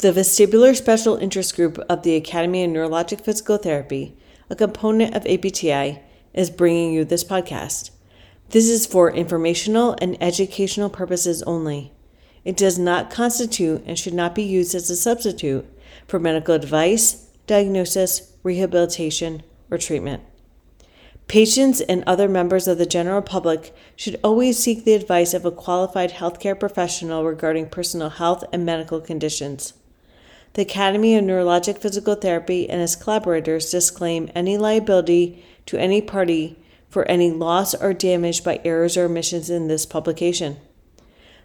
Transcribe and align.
The 0.00 0.12
Vestibular 0.12 0.74
Special 0.74 1.18
Interest 1.18 1.54
Group 1.54 1.78
of 1.90 2.04
the 2.04 2.16
Academy 2.16 2.64
of 2.64 2.70
Neurologic 2.70 3.20
Physical 3.20 3.58
Therapy, 3.58 4.16
a 4.48 4.56
component 4.56 5.14
of 5.14 5.26
APTA, 5.26 5.98
is 6.32 6.48
bringing 6.48 6.94
you 6.94 7.04
this 7.04 7.22
podcast. 7.22 7.90
This 8.48 8.66
is 8.66 8.86
for 8.86 9.12
informational 9.12 9.94
and 10.00 10.16
educational 10.22 10.88
purposes 10.88 11.42
only. 11.42 11.92
It 12.46 12.56
does 12.56 12.78
not 12.78 13.10
constitute 13.10 13.82
and 13.84 13.98
should 13.98 14.14
not 14.14 14.34
be 14.34 14.42
used 14.42 14.74
as 14.74 14.88
a 14.88 14.96
substitute 14.96 15.70
for 16.08 16.18
medical 16.18 16.54
advice, 16.54 17.26
diagnosis, 17.46 18.32
rehabilitation, 18.42 19.42
or 19.70 19.76
treatment. 19.76 20.22
Patients 21.28 21.82
and 21.82 22.04
other 22.06 22.26
members 22.26 22.66
of 22.66 22.78
the 22.78 22.86
general 22.86 23.20
public 23.20 23.74
should 23.96 24.18
always 24.24 24.58
seek 24.58 24.86
the 24.86 24.94
advice 24.94 25.34
of 25.34 25.44
a 25.44 25.50
qualified 25.50 26.12
healthcare 26.12 26.58
professional 26.58 27.22
regarding 27.26 27.68
personal 27.68 28.08
health 28.08 28.44
and 28.50 28.64
medical 28.64 29.02
conditions. 29.02 29.74
The 30.54 30.62
Academy 30.62 31.14
of 31.16 31.24
Neurologic 31.24 31.78
Physical 31.78 32.16
Therapy 32.16 32.68
and 32.68 32.82
its 32.82 32.96
collaborators 32.96 33.70
disclaim 33.70 34.30
any 34.34 34.58
liability 34.58 35.44
to 35.66 35.78
any 35.78 36.02
party 36.02 36.56
for 36.88 37.06
any 37.06 37.30
loss 37.30 37.72
or 37.72 37.94
damage 37.94 38.42
by 38.42 38.60
errors 38.64 38.96
or 38.96 39.04
omissions 39.04 39.48
in 39.48 39.68
this 39.68 39.86
publication. 39.86 40.56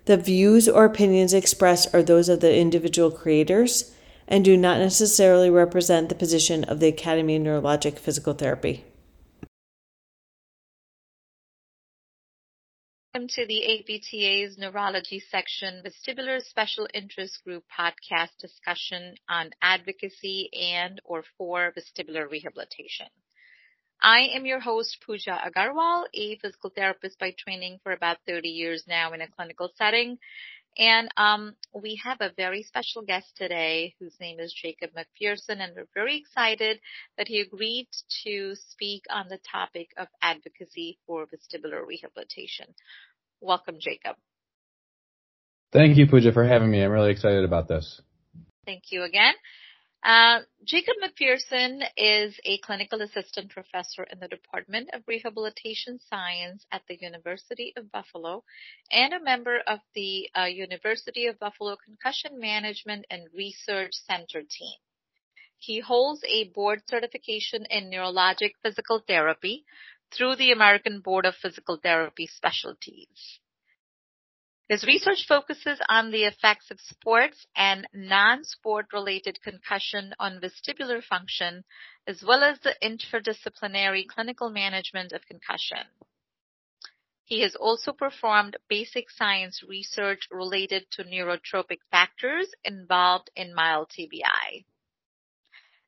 The 0.05 0.17
views 0.17 0.67
or 0.67 0.85
opinions 0.85 1.33
expressed 1.33 1.93
are 1.93 2.01
those 2.01 2.29
of 2.29 2.39
the 2.39 2.55
individual 2.55 3.11
creators 3.11 3.93
and 4.27 4.43
do 4.43 4.57
not 4.57 4.79
necessarily 4.79 5.51
represent 5.51 6.09
the 6.09 6.15
position 6.15 6.63
of 6.63 6.79
the 6.79 6.87
Academy 6.87 7.35
of 7.35 7.43
Neurologic 7.43 7.99
Physical 7.99 8.33
Therapy. 8.33 8.85
Welcome 13.15 13.29
to 13.35 13.47
the 13.47 13.79
APTA's 13.79 14.57
Neurology 14.57 15.21
Section 15.31 15.81
Vestibular 15.85 16.41
Special 16.41 16.85
Interest 16.93 17.41
Group 17.45 17.63
podcast 17.71 18.31
discussion 18.41 19.15
on 19.29 19.51
advocacy 19.61 20.49
and 20.51 20.99
or 21.05 21.23
for 21.37 21.71
vestibular 21.71 22.29
rehabilitation. 22.29 23.07
I 24.01 24.31
am 24.35 24.45
your 24.45 24.59
host, 24.59 24.97
Puja 25.05 25.39
Agarwal, 25.47 26.07
a 26.13 26.35
physical 26.39 26.71
therapist 26.75 27.17
by 27.17 27.33
training 27.39 27.79
for 27.83 27.93
about 27.93 28.17
30 28.27 28.49
years 28.49 28.83
now 28.85 29.13
in 29.13 29.21
a 29.21 29.29
clinical 29.29 29.71
setting. 29.77 30.17
And 30.77 31.09
um, 31.15 31.55
we 31.73 31.99
have 32.03 32.17
a 32.19 32.33
very 32.35 32.63
special 32.63 33.01
guest 33.01 33.27
today 33.37 33.95
whose 33.99 34.15
name 34.19 34.39
is 34.39 34.53
Jacob 34.53 34.89
McPherson, 34.91 35.61
and 35.61 35.73
we're 35.75 35.87
very 35.93 36.17
excited 36.17 36.79
that 37.17 37.29
he 37.29 37.39
agreed 37.39 37.87
to 38.25 38.55
speak 38.71 39.03
on 39.09 39.27
the 39.29 39.39
topic 39.49 39.89
of 39.97 40.07
advocacy 40.21 40.99
for 41.07 41.27
vestibular 41.27 41.85
rehabilitation. 41.85 42.67
Welcome, 43.39 43.75
Jacob. 43.79 44.17
Thank 45.71 45.97
you, 45.97 46.07
Puja, 46.07 46.33
for 46.33 46.45
having 46.45 46.69
me. 46.69 46.83
I'm 46.83 46.91
really 46.91 47.11
excited 47.11 47.45
about 47.45 47.67
this. 47.67 48.01
Thank 48.65 48.83
you 48.91 49.03
again. 49.03 49.33
Uh, 50.05 50.41
Jacob 50.63 50.93
McPherson 51.03 51.81
is 51.97 52.39
a 52.45 52.59
clinical 52.59 53.01
assistant 53.01 53.49
professor 53.49 54.03
in 54.03 54.19
the 54.19 54.27
Department 54.27 54.87
of 54.93 55.01
Rehabilitation 55.07 55.99
Science 56.11 56.63
at 56.71 56.83
the 56.87 56.95
University 57.01 57.73
of 57.75 57.91
Buffalo 57.91 58.43
and 58.91 59.15
a 59.15 59.23
member 59.23 59.57
of 59.65 59.79
the 59.95 60.29
uh, 60.37 60.43
University 60.43 61.25
of 61.25 61.39
Buffalo 61.39 61.75
Concussion 61.83 62.39
Management 62.39 63.07
and 63.09 63.23
Research 63.35 63.93
Center 63.93 64.43
team. 64.43 64.77
He 65.57 65.79
holds 65.79 66.21
a 66.27 66.49
board 66.49 66.83
certification 66.87 67.65
in 67.71 67.89
neurologic 67.89 68.51
physical 68.61 68.99
therapy 69.07 69.65
through 70.11 70.35
the 70.35 70.51
American 70.51 70.99
Board 70.99 71.25
of 71.25 71.33
Physical 71.33 71.79
Therapy 71.81 72.27
Specialties. 72.27 73.39
His 74.67 74.83
research 74.83 75.27
focuses 75.27 75.79
on 75.89 76.09
the 76.09 76.23
effects 76.23 76.71
of 76.71 76.81
sports 76.81 77.45
and 77.55 77.87
non-sport 77.93 78.87
related 78.93 79.39
concussion 79.43 80.15
on 80.19 80.41
vestibular 80.41 81.03
function, 81.03 81.63
as 82.07 82.23
well 82.23 82.43
as 82.43 82.59
the 82.61 82.75
interdisciplinary 82.81 84.07
clinical 84.07 84.49
management 84.49 85.11
of 85.11 85.27
concussion. 85.27 85.85
He 87.25 87.41
has 87.41 87.55
also 87.55 87.91
performed 87.91 88.57
basic 88.67 89.11
science 89.11 89.61
research 89.67 90.27
related 90.31 90.89
to 90.91 91.03
neurotrophic 91.03 91.79
factors 91.91 92.51
involved 92.63 93.29
in 93.35 93.53
mild 93.53 93.89
TBI. 93.89 94.65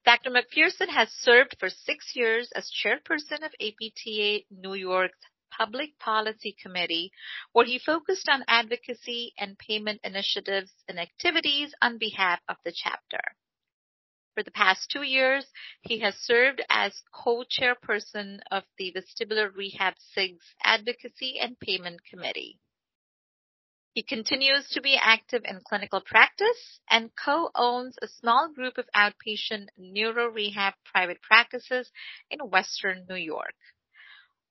Dr. 0.05 0.29
McPherson 0.29 0.89
has 0.89 1.09
served 1.11 1.55
for 1.59 1.69
six 1.69 2.15
years 2.15 2.51
as 2.53 2.71
chairperson 2.71 3.43
of 3.43 3.53
APTA 3.59 4.45
New 4.51 4.73
York's 4.73 5.17
Public 5.49 5.97
Policy 5.99 6.55
Committee, 6.61 7.11
where 7.51 7.65
he 7.65 7.79
focused 7.79 8.27
on 8.29 8.45
advocacy 8.47 9.33
and 9.37 9.57
payment 9.57 10.01
initiatives 10.03 10.71
and 10.87 10.99
activities 10.99 11.73
on 11.81 11.97
behalf 11.97 12.39
of 12.47 12.57
the 12.63 12.71
chapter. 12.71 13.21
For 14.33 14.43
the 14.43 14.51
past 14.51 14.91
two 14.91 15.01
years, 15.01 15.51
he 15.81 15.99
has 16.01 16.15
served 16.15 16.61
as 16.69 17.01
co-chairperson 17.11 18.39
of 18.51 18.63
the 18.77 18.91
Vestibular 18.91 19.49
Rehab 19.55 19.95
SIGS 20.13 20.53
Advocacy 20.63 21.39
and 21.39 21.59
Payment 21.59 22.01
Committee. 22.05 22.59
He 23.97 24.03
continues 24.03 24.69
to 24.69 24.81
be 24.81 24.95
active 24.95 25.41
in 25.43 25.59
clinical 25.67 26.01
practice 26.01 26.79
and 26.87 27.09
co-owns 27.15 27.95
a 27.99 28.07
small 28.07 28.47
group 28.53 28.77
of 28.77 28.87
outpatient 28.95 29.69
neuro 29.75 30.27
rehab 30.27 30.75
private 30.85 31.19
practices 31.23 31.91
in 32.29 32.39
Western 32.41 33.07
New 33.09 33.15
York. 33.15 33.55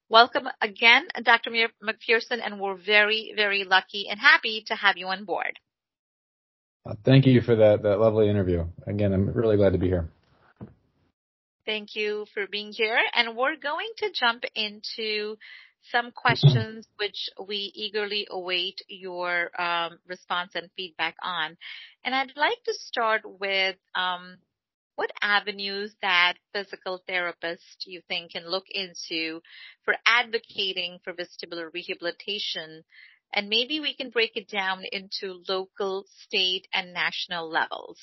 Welcome 0.09 0.47
again, 0.63 1.09
Dr. 1.25 1.51
McPherson, 1.51 2.41
and 2.45 2.61
we're 2.61 2.77
very, 2.77 3.33
very 3.35 3.65
lucky 3.65 4.07
and 4.09 4.21
happy 4.21 4.63
to 4.69 4.77
have 4.77 4.97
you 4.97 5.09
on 5.09 5.25
board. 5.25 5.59
Uh, 6.89 6.95
thank 7.05 7.27
you 7.27 7.41
for 7.41 7.57
that, 7.57 7.83
that 7.83 7.99
lovely 7.99 8.31
interview. 8.31 8.67
Again, 8.87 9.13
I'm 9.13 9.27
really 9.33 9.57
glad 9.57 9.73
to 9.73 9.79
be 9.79 9.89
here. 9.89 10.09
Thank 11.65 11.97
you 11.97 12.27
for 12.33 12.47
being 12.47 12.71
here. 12.73 13.01
And 13.15 13.37
we're 13.37 13.57
going 13.57 13.89
to 13.97 14.13
jump 14.15 14.45
into 14.55 15.37
some 15.91 16.13
questions 16.13 16.87
which 16.99 17.29
we 17.45 17.73
eagerly 17.75 18.29
await 18.31 18.81
your 18.89 19.51
um, 19.61 19.99
response 20.07 20.53
and 20.55 20.71
feedback 20.77 21.17
on. 21.21 21.57
And 22.05 22.15
I'd 22.15 22.37
like 22.37 22.63
to 22.67 22.75
start 22.75 23.23
with 23.25 23.75
um, 23.97 24.37
what 24.97 25.11
avenues 25.23 25.95
that 26.03 26.35
physical 26.53 27.03
therapists 27.09 27.87
you 27.87 28.01
think 28.09 28.33
can 28.33 28.51
look 28.51 28.65
into 28.71 29.41
for 29.85 29.95
advocating 30.07 30.99
for 31.05 31.13
vestibular 31.13 31.69
rehabilitation? 31.73 32.83
And 33.35 33.49
maybe 33.49 33.81
we 33.81 33.95
can 33.95 34.11
break 34.11 34.33
it 34.37 34.49
down 34.49 34.83
into 34.91 35.43
local, 35.49 36.05
state, 36.25 36.67
and 36.73 36.93
national 36.93 37.51
levels. 37.51 37.99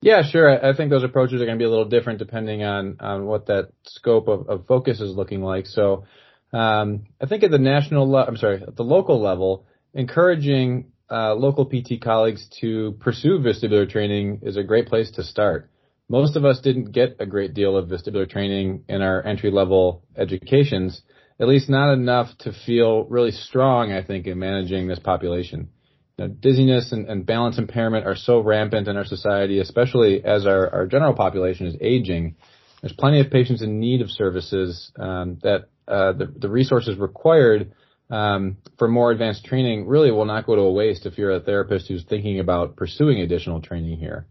Yeah, 0.00 0.22
sure. 0.22 0.64
I 0.64 0.76
think 0.76 0.90
those 0.90 1.02
approaches 1.02 1.40
are 1.40 1.46
going 1.46 1.58
to 1.58 1.62
be 1.62 1.66
a 1.66 1.70
little 1.70 1.88
different 1.88 2.18
depending 2.18 2.62
on, 2.62 2.98
on 3.00 3.24
what 3.24 3.46
that 3.46 3.70
scope 3.86 4.28
of, 4.28 4.48
of 4.48 4.66
focus 4.66 5.00
is 5.00 5.16
looking 5.16 5.42
like. 5.42 5.66
So, 5.66 6.04
um, 6.52 7.06
I 7.20 7.26
think 7.26 7.42
at 7.42 7.50
the 7.50 7.58
national, 7.58 8.10
le- 8.10 8.24
I'm 8.24 8.36
sorry, 8.36 8.62
at 8.62 8.76
the 8.76 8.84
local 8.84 9.20
level, 9.20 9.66
encouraging 9.94 10.92
uh, 11.10 11.34
local 11.34 11.66
PT 11.66 12.00
colleagues 12.02 12.46
to 12.60 12.92
pursue 13.00 13.38
vestibular 13.38 13.88
training 13.88 14.40
is 14.42 14.56
a 14.56 14.62
great 14.62 14.86
place 14.86 15.10
to 15.12 15.22
start. 15.22 15.70
Most 16.08 16.36
of 16.36 16.44
us 16.44 16.60
didn't 16.60 16.92
get 16.92 17.16
a 17.18 17.26
great 17.26 17.54
deal 17.54 17.76
of 17.76 17.88
vestibular 17.88 18.28
training 18.28 18.84
in 18.88 19.02
our 19.02 19.24
entry 19.24 19.50
level 19.50 20.02
educations, 20.16 21.02
at 21.40 21.48
least 21.48 21.68
not 21.68 21.92
enough 21.92 22.28
to 22.40 22.52
feel 22.66 23.04
really 23.04 23.30
strong, 23.30 23.92
I 23.92 24.02
think, 24.02 24.26
in 24.26 24.38
managing 24.38 24.86
this 24.86 24.98
population. 24.98 25.70
Know, 26.16 26.28
dizziness 26.28 26.92
and, 26.92 27.08
and, 27.08 27.26
balance 27.26 27.58
impairment 27.58 28.06
are 28.06 28.14
so 28.14 28.38
rampant 28.38 28.86
in 28.86 28.96
our 28.96 29.04
society, 29.04 29.58
especially 29.58 30.24
as 30.24 30.46
our, 30.46 30.72
our 30.72 30.86
general 30.86 31.12
population 31.12 31.66
is 31.66 31.76
aging. 31.80 32.36
There's 32.80 32.92
plenty 32.92 33.18
of 33.18 33.32
patients 33.32 33.62
in 33.62 33.80
need 33.80 34.00
of 34.00 34.10
services 34.10 34.92
um, 34.96 35.38
that 35.42 35.70
uh, 35.88 36.12
the, 36.12 36.26
the 36.26 36.48
resources 36.48 36.98
required 36.98 37.72
um, 38.10 38.58
for 38.78 38.88
more 38.88 39.10
advanced 39.10 39.44
training 39.44 39.86
really 39.86 40.10
will 40.10 40.24
not 40.24 40.46
go 40.46 40.54
to 40.54 40.62
a 40.62 40.72
waste 40.72 41.06
if 41.06 41.18
you're 41.18 41.32
a 41.32 41.40
therapist 41.40 41.88
who's 41.88 42.04
thinking 42.04 42.40
about 42.40 42.76
pursuing 42.76 43.20
additional 43.20 43.60
training 43.60 43.98
here. 43.98 44.26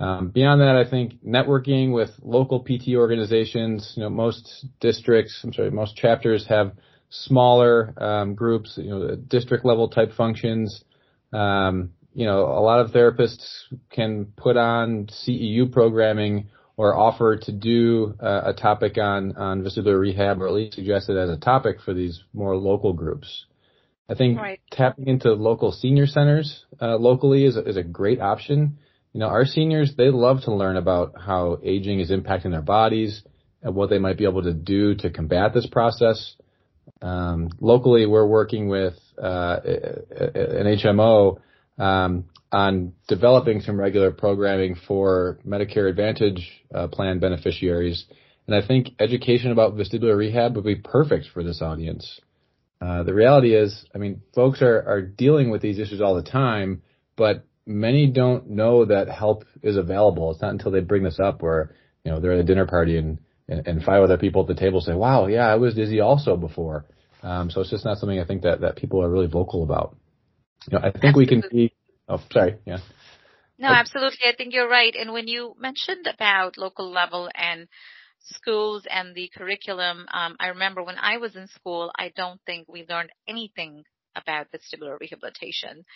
Um, 0.00 0.30
beyond 0.30 0.60
that, 0.62 0.74
I 0.74 0.88
think 0.88 1.22
networking 1.24 1.92
with 1.92 2.10
local 2.22 2.60
PT 2.60 2.96
organizations, 2.96 3.92
you 3.96 4.02
know, 4.02 4.10
most 4.10 4.66
districts, 4.80 5.40
I'm 5.44 5.52
sorry, 5.52 5.70
most 5.70 5.96
chapters 5.96 6.46
have 6.48 6.72
smaller 7.08 7.94
um, 8.02 8.34
groups, 8.34 8.74
you 8.76 8.90
know, 8.90 9.14
district 9.14 9.64
level 9.64 9.88
type 9.88 10.12
functions. 10.14 10.82
Um, 11.32 11.90
you 12.14 12.26
know, 12.26 12.40
a 12.40 12.60
lot 12.60 12.80
of 12.80 12.90
therapists 12.90 13.44
can 13.90 14.26
put 14.36 14.56
on 14.56 15.06
CEU 15.06 15.70
programming 15.70 16.48
or 16.82 16.98
offer 16.98 17.36
to 17.36 17.52
do 17.52 18.12
uh, 18.20 18.40
a 18.46 18.52
topic 18.52 18.98
on 18.98 19.36
on 19.36 19.62
vestibular 19.62 20.00
rehab, 20.00 20.42
or 20.42 20.48
at 20.48 20.52
least 20.52 20.74
suggest 20.74 21.08
it 21.08 21.16
as 21.16 21.30
a 21.30 21.36
topic 21.36 21.76
for 21.80 21.94
these 21.94 22.24
more 22.34 22.56
local 22.56 22.92
groups. 22.92 23.46
I 24.08 24.16
think 24.16 24.36
right. 24.36 24.60
tapping 24.72 25.06
into 25.06 25.32
local 25.34 25.70
senior 25.70 26.08
centers 26.08 26.64
uh, 26.80 26.96
locally 26.96 27.44
is 27.44 27.56
a, 27.56 27.60
is 27.60 27.76
a 27.76 27.84
great 27.84 28.20
option. 28.20 28.78
You 29.12 29.20
know, 29.20 29.28
our 29.28 29.44
seniors 29.44 29.94
they 29.96 30.10
love 30.10 30.40
to 30.46 30.52
learn 30.52 30.76
about 30.76 31.14
how 31.24 31.60
aging 31.62 32.00
is 32.00 32.10
impacting 32.10 32.50
their 32.50 32.62
bodies 32.62 33.22
and 33.62 33.76
what 33.76 33.88
they 33.88 33.98
might 33.98 34.18
be 34.18 34.24
able 34.24 34.42
to 34.42 34.52
do 34.52 34.96
to 34.96 35.10
combat 35.10 35.54
this 35.54 35.68
process. 35.68 36.34
Um, 37.00 37.50
locally, 37.60 38.06
we're 38.06 38.26
working 38.26 38.68
with 38.68 38.94
uh, 39.22 39.60
an 39.64 40.66
HMO 40.82 41.38
um, 41.78 42.24
on 42.52 42.92
developing 43.08 43.60
some 43.60 43.80
regular 43.80 44.10
programming 44.10 44.76
for 44.86 45.38
Medicare 45.46 45.88
Advantage 45.88 46.46
uh, 46.74 46.86
plan 46.86 47.18
beneficiaries. 47.18 48.04
And 48.46 48.54
I 48.54 48.66
think 48.66 48.88
education 49.00 49.50
about 49.50 49.74
vestibular 49.74 50.16
rehab 50.16 50.56
would 50.56 50.64
be 50.64 50.76
perfect 50.76 51.28
for 51.32 51.42
this 51.42 51.62
audience. 51.62 52.20
Uh, 52.80 53.04
the 53.04 53.14
reality 53.14 53.54
is, 53.54 53.86
I 53.94 53.98
mean, 53.98 54.22
folks 54.34 54.60
are, 54.60 54.82
are 54.86 55.00
dealing 55.00 55.50
with 55.50 55.62
these 55.62 55.78
issues 55.78 56.00
all 56.00 56.14
the 56.14 56.22
time, 56.22 56.82
but 57.16 57.46
many 57.64 58.08
don't 58.08 58.50
know 58.50 58.84
that 58.84 59.08
help 59.08 59.44
is 59.62 59.76
available. 59.76 60.32
It's 60.32 60.42
not 60.42 60.50
until 60.50 60.72
they 60.72 60.80
bring 60.80 61.04
this 61.04 61.20
up 61.20 61.42
where, 61.42 61.74
you 62.04 62.10
know, 62.10 62.20
they're 62.20 62.32
at 62.32 62.40
a 62.40 62.44
dinner 62.44 62.66
party 62.66 62.98
and, 62.98 63.18
and, 63.48 63.66
and 63.66 63.82
five 63.82 64.02
other 64.02 64.18
people 64.18 64.42
at 64.42 64.48
the 64.48 64.60
table 64.60 64.80
say, 64.80 64.94
wow, 64.94 65.26
yeah, 65.28 65.46
I 65.46 65.54
was 65.54 65.74
dizzy 65.74 66.00
also 66.00 66.36
before. 66.36 66.84
Um, 67.22 67.50
so 67.50 67.60
it's 67.60 67.70
just 67.70 67.84
not 67.84 67.98
something 67.98 68.18
I 68.18 68.24
think 68.24 68.42
that, 68.42 68.60
that 68.62 68.76
people 68.76 69.00
are 69.02 69.08
really 69.08 69.28
vocal 69.28 69.62
about. 69.62 69.96
You 70.68 70.78
know, 70.78 70.84
I 70.84 70.90
think 70.90 71.16
we 71.16 71.26
can 71.26 71.44
see 71.50 71.72
Oh, 72.12 72.20
sorry. 72.30 72.58
Yeah. 72.66 72.78
No, 73.58 73.68
absolutely. 73.68 74.28
I 74.28 74.34
think 74.36 74.52
you're 74.52 74.68
right. 74.68 74.94
And 74.94 75.14
when 75.14 75.28
you 75.28 75.54
mentioned 75.58 76.06
about 76.06 76.58
local 76.58 76.90
level 76.92 77.30
and 77.34 77.68
schools 78.20 78.86
and 78.90 79.14
the 79.14 79.30
curriculum, 79.34 80.06
um, 80.12 80.36
I 80.38 80.48
remember 80.48 80.82
when 80.82 80.98
I 80.98 81.16
was 81.16 81.36
in 81.36 81.46
school, 81.46 81.90
I 81.98 82.12
don't 82.14 82.38
think 82.44 82.68
we 82.68 82.84
learned 82.86 83.12
anything 83.26 83.84
about 84.14 84.48
vestibular 84.52 85.00
rehabilitation. 85.00 85.86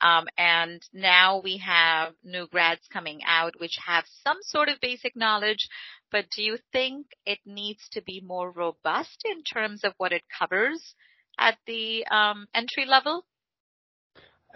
Um, 0.00 0.28
and 0.38 0.80
now 0.94 1.42
we 1.44 1.58
have 1.58 2.14
new 2.24 2.46
grads 2.46 2.88
coming 2.90 3.20
out 3.26 3.60
which 3.60 3.76
have 3.86 4.04
some 4.24 4.38
sort 4.40 4.70
of 4.70 4.80
basic 4.80 5.14
knowledge, 5.14 5.68
but 6.10 6.24
do 6.34 6.42
you 6.42 6.56
think 6.72 7.08
it 7.26 7.40
needs 7.44 7.86
to 7.92 8.00
be 8.00 8.22
more 8.24 8.50
robust 8.50 9.26
in 9.26 9.42
terms 9.42 9.84
of 9.84 9.92
what 9.98 10.14
it 10.14 10.22
covers 10.38 10.94
at 11.38 11.58
the 11.66 12.06
um, 12.06 12.46
entry 12.54 12.86
level? 12.86 13.26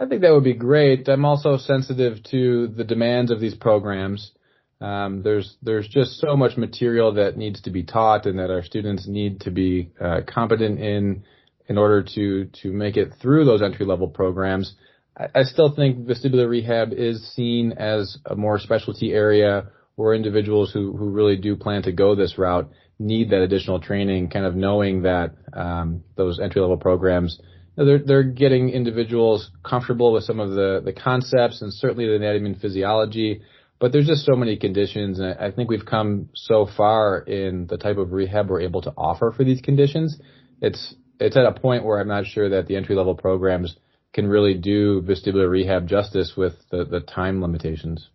I 0.01 0.07
think 0.07 0.23
that 0.23 0.33
would 0.33 0.45
be 0.45 0.55
great. 0.55 1.09
I'm 1.09 1.27
also 1.27 1.59
sensitive 1.59 2.23
to 2.31 2.69
the 2.69 2.85
demands 2.85 3.31
of 3.31 3.39
these 3.39 3.55
programs. 3.55 4.33
Um, 4.81 5.23
there's 5.23 5.59
there's 5.63 5.87
just 5.87 6.19
so 6.19 6.35
much 6.39 6.57
material 6.57 7.13
that 7.15 7.37
needs 7.37 7.61
to 7.63 7.71
be 7.71 7.83
taught 7.83 8.25
and 8.25 8.39
that 8.39 8.51
our 8.51 8.63
students 8.63 9.07
need 9.07 9.43
to 9.43 9.51
be 9.51 9.91
uh, 10.01 10.23
competent 10.27 10.81
in 10.81 11.25
in 11.69 11.77
order 11.77 12.03
to 12.15 12.47
to 12.63 12.73
make 12.73 12.97
it 12.97 13.13
through 13.21 13.45
those 13.45 13.61
entry 13.61 13.85
level 13.85 14.09
programs. 14.09 14.75
I, 15.19 15.27
I 15.41 15.43
still 15.43 15.75
think 15.77 16.07
vestibular 16.07 16.49
rehab 16.49 16.95
is 16.95 17.35
seen 17.35 17.73
as 17.73 18.17
a 18.25 18.35
more 18.35 18.59
specialty 18.59 19.13
area 19.13 19.69
where 19.97 20.15
individuals 20.15 20.73
who 20.73 20.97
who 20.97 21.11
really 21.11 21.37
do 21.37 21.57
plan 21.57 21.83
to 21.83 21.93
go 21.93 22.15
this 22.15 22.39
route 22.39 22.71
need 22.99 23.29
that 23.31 23.43
additional 23.43 23.81
training, 23.81 24.31
kind 24.31 24.47
of 24.47 24.55
knowing 24.55 25.03
that 25.03 25.35
um, 25.53 26.05
those 26.17 26.41
entry 26.41 26.63
level 26.63 26.79
programs 26.79 27.39
they're 27.85 27.99
they're 27.99 28.23
getting 28.23 28.71
individuals 28.71 29.51
comfortable 29.65 30.13
with 30.13 30.25
some 30.25 30.41
of 30.41 30.51
the 30.51 30.81
the 30.85 30.93
concepts 30.93 31.63
and 31.63 31.73
certainly 31.73 32.07
the 32.07 32.17
anatomy 32.17 32.51
and 32.51 32.61
physiology. 32.61 33.43
But 33.79 33.93
there's 33.93 34.07
just 34.07 34.27
so 34.27 34.37
many 34.37 34.59
conditions, 34.59 35.21
and 35.21 35.39
I 35.39 35.51
think 35.51 35.71
we've 35.71 35.87
come 35.87 36.29
so 36.35 36.69
far 36.77 37.19
in 37.21 37.67
the 37.67 37.79
type 37.79 37.97
of 37.97 38.13
rehab 38.13 38.51
we're 38.51 38.61
able 38.61 38.83
to 38.83 38.93
offer 38.95 39.33
for 39.35 39.43
these 39.43 39.63
conditions. 39.63 40.19
It's 40.61 40.95
it's 41.19 41.37
at 41.37 41.47
a 41.47 41.53
point 41.53 41.85
where 41.85 41.99
I'm 41.99 42.09
not 42.09 42.27
sure 42.27 42.51
that 42.51 42.67
the 42.67 42.77
entry 42.77 42.95
level 42.95 43.15
programs 43.15 43.77
can 44.13 44.27
really 44.27 44.55
do 44.55 45.01
vestibular 45.03 45.49
rehab 45.49 45.87
justice 45.87 46.35
with 46.37 46.55
the, 46.71 46.85
the 46.85 47.01
time 47.01 47.41
limitations. 47.41 48.09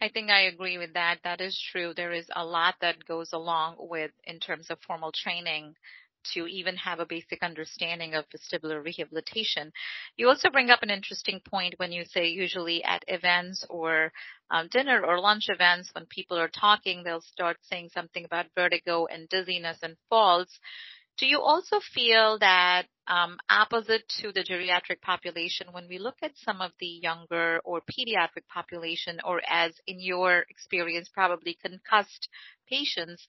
I 0.00 0.08
think 0.08 0.30
I 0.30 0.42
agree 0.42 0.78
with 0.78 0.94
that. 0.94 1.18
That 1.24 1.40
is 1.40 1.60
true. 1.72 1.92
There 1.94 2.12
is 2.12 2.26
a 2.34 2.44
lot 2.44 2.74
that 2.80 3.06
goes 3.06 3.32
along 3.32 3.76
with 3.78 4.10
in 4.24 4.40
terms 4.40 4.70
of 4.70 4.78
formal 4.86 5.12
training 5.12 5.74
to 6.34 6.46
even 6.46 6.76
have 6.76 7.00
a 7.00 7.06
basic 7.06 7.42
understanding 7.42 8.14
of 8.14 8.24
vestibular 8.30 8.84
rehabilitation. 8.84 9.72
You 10.16 10.28
also 10.28 10.50
bring 10.50 10.70
up 10.70 10.82
an 10.82 10.90
interesting 10.90 11.40
point 11.48 11.74
when 11.78 11.92
you 11.92 12.04
say 12.04 12.26
usually 12.26 12.82
at 12.84 13.04
events 13.08 13.64
or 13.68 14.12
um, 14.50 14.68
dinner 14.70 15.04
or 15.04 15.20
lunch 15.20 15.48
events 15.48 15.90
when 15.94 16.06
people 16.06 16.38
are 16.38 16.48
talking, 16.48 17.02
they'll 17.02 17.20
start 17.20 17.56
saying 17.62 17.90
something 17.92 18.24
about 18.24 18.46
vertigo 18.54 19.06
and 19.06 19.28
dizziness 19.28 19.78
and 19.82 19.96
falls. 20.08 20.48
Do 21.18 21.26
you 21.26 21.40
also 21.40 21.80
feel 21.94 22.38
that 22.40 22.86
um, 23.08 23.38
opposite 23.48 24.02
to 24.20 24.32
the 24.32 24.44
geriatric 24.44 25.00
population, 25.00 25.68
when 25.72 25.88
we 25.88 25.98
look 25.98 26.16
at 26.22 26.36
some 26.36 26.60
of 26.60 26.72
the 26.78 26.86
younger 26.86 27.60
or 27.64 27.80
pediatric 27.80 28.46
population, 28.52 29.18
or 29.24 29.40
as 29.48 29.72
in 29.86 29.98
your 29.98 30.44
experience, 30.50 31.08
probably 31.08 31.56
concussed 31.62 32.28
patients, 32.68 33.26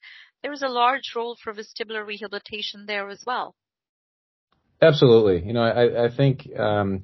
there 0.47 0.53
is 0.53 0.61
a 0.61 0.69
large 0.69 1.11
role 1.13 1.35
for 1.43 1.53
vestibular 1.53 2.07
rehabilitation 2.07 2.85
there 2.87 3.09
as 3.09 3.21
well. 3.27 3.53
Absolutely. 4.81 5.45
You 5.45 5.51
know, 5.51 5.61
I, 5.61 6.05
I 6.05 6.15
think 6.15 6.47
um, 6.57 7.03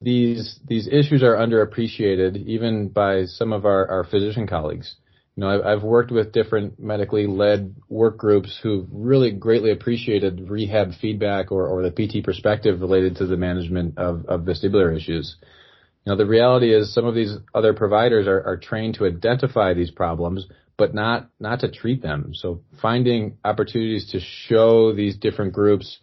these 0.00 0.58
these 0.66 0.88
issues 0.88 1.22
are 1.22 1.36
underappreciated 1.36 2.44
even 2.46 2.88
by 2.88 3.26
some 3.26 3.52
of 3.52 3.66
our, 3.66 3.88
our 3.88 4.02
physician 4.02 4.48
colleagues. 4.48 4.96
You 5.36 5.42
know, 5.42 5.48
I've, 5.48 5.64
I've 5.64 5.82
worked 5.84 6.10
with 6.10 6.32
different 6.32 6.80
medically 6.80 7.28
led 7.28 7.76
work 7.88 8.18
groups 8.18 8.58
who 8.60 8.88
really 8.90 9.30
greatly 9.30 9.70
appreciated 9.70 10.50
rehab 10.50 10.94
feedback 11.00 11.52
or, 11.52 11.68
or 11.68 11.88
the 11.88 11.92
PT 11.92 12.24
perspective 12.24 12.80
related 12.80 13.18
to 13.18 13.26
the 13.26 13.36
management 13.36 13.96
of, 13.96 14.26
of 14.26 14.40
vestibular 14.40 14.96
issues. 14.96 15.36
You 16.04 16.10
know, 16.10 16.16
the 16.16 16.26
reality 16.26 16.74
is 16.74 16.92
some 16.92 17.04
of 17.04 17.14
these 17.14 17.32
other 17.54 17.74
providers 17.74 18.26
are, 18.26 18.42
are 18.42 18.56
trained 18.56 18.94
to 18.94 19.06
identify 19.06 19.72
these 19.72 19.92
problems, 19.92 20.46
but 20.80 20.94
not 20.94 21.28
not 21.38 21.60
to 21.60 21.70
treat 21.70 22.00
them. 22.00 22.32
So 22.32 22.62
finding 22.80 23.36
opportunities 23.44 24.12
to 24.12 24.18
show 24.18 24.94
these 24.94 25.14
different 25.18 25.52
groups 25.52 25.98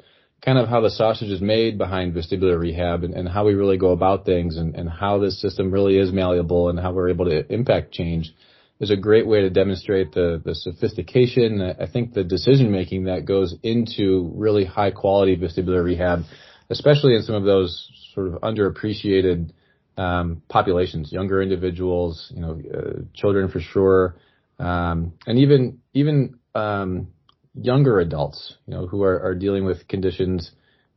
kind 0.46 0.60
of 0.60 0.70
how 0.70 0.82
the 0.82 0.92
sausage 0.92 1.32
is 1.32 1.42
made 1.42 1.80
behind 1.80 2.14
vestibular 2.14 2.60
rehab 2.60 3.04
and, 3.04 3.16
and 3.16 3.28
how 3.28 3.44
we 3.44 3.56
really 3.56 3.80
go 3.80 3.90
about 3.90 4.24
things 4.24 4.56
and, 4.56 4.76
and 4.76 4.88
how 4.88 5.18
this 5.18 5.42
system 5.42 5.72
really 5.72 5.98
is 5.98 6.14
malleable 6.14 6.70
and 6.70 6.80
how 6.80 6.92
we're 6.94 7.10
able 7.10 7.26
to 7.26 7.52
impact 7.52 7.92
change 7.92 8.32
is 8.80 8.92
a 8.92 8.96
great 8.96 9.26
way 9.26 9.42
to 9.42 9.50
demonstrate 9.50 10.14
the, 10.14 10.40
the 10.46 10.54
sophistication, 10.54 11.60
I 11.60 11.88
think 11.92 12.14
the 12.14 12.24
decision 12.24 12.72
making 12.72 13.06
that 13.06 13.26
goes 13.26 13.56
into 13.64 14.32
really 14.36 14.64
high 14.64 14.92
quality 14.92 15.36
vestibular 15.36 15.84
rehab, 15.84 16.22
especially 16.70 17.16
in 17.16 17.24
some 17.24 17.34
of 17.34 17.44
those 17.44 17.90
sort 18.14 18.28
of 18.28 18.34
underappreciated 18.42 19.50
um, 19.98 20.44
populations, 20.48 21.12
younger 21.12 21.42
individuals, 21.42 22.32
you 22.36 22.42
know, 22.42 22.62
uh, 22.72 23.02
children 23.16 23.50
for 23.50 23.60
sure, 23.60 24.16
um, 24.60 25.14
and 25.26 25.40
even 25.40 25.80
even 25.94 26.40
um, 26.56 27.08
younger 27.54 28.00
adults, 28.00 28.56
you 28.66 28.74
know, 28.74 28.88
who 28.88 29.04
are, 29.04 29.22
are 29.22 29.36
dealing 29.36 29.66
with 29.66 29.88
conditions. 29.88 30.52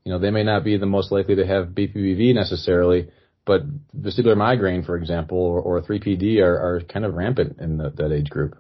You 0.05 0.13
know, 0.13 0.19
they 0.19 0.31
may 0.31 0.45
not 0.45 0.65
be 0.65 0.77
the 0.77 0.87
most 0.87 1.13
likely 1.13 1.37
to 1.37 1.47
have 1.47 1.69
BPPV 1.69 2.35
necessarily, 2.35 3.09
but 3.45 3.63
vestibular 3.95 4.37
migraine, 4.37 4.83
for 4.83 4.97
example, 4.97 5.39
or, 5.39 5.61
or 5.61 5.83
3PD 5.83 6.41
are, 6.41 6.77
are 6.77 6.81
kind 6.83 7.05
of 7.05 7.15
rampant 7.15 7.59
in 7.61 7.77
the, 7.77 7.91
that 7.91 8.13
age 8.13 8.31
group. 8.31 8.57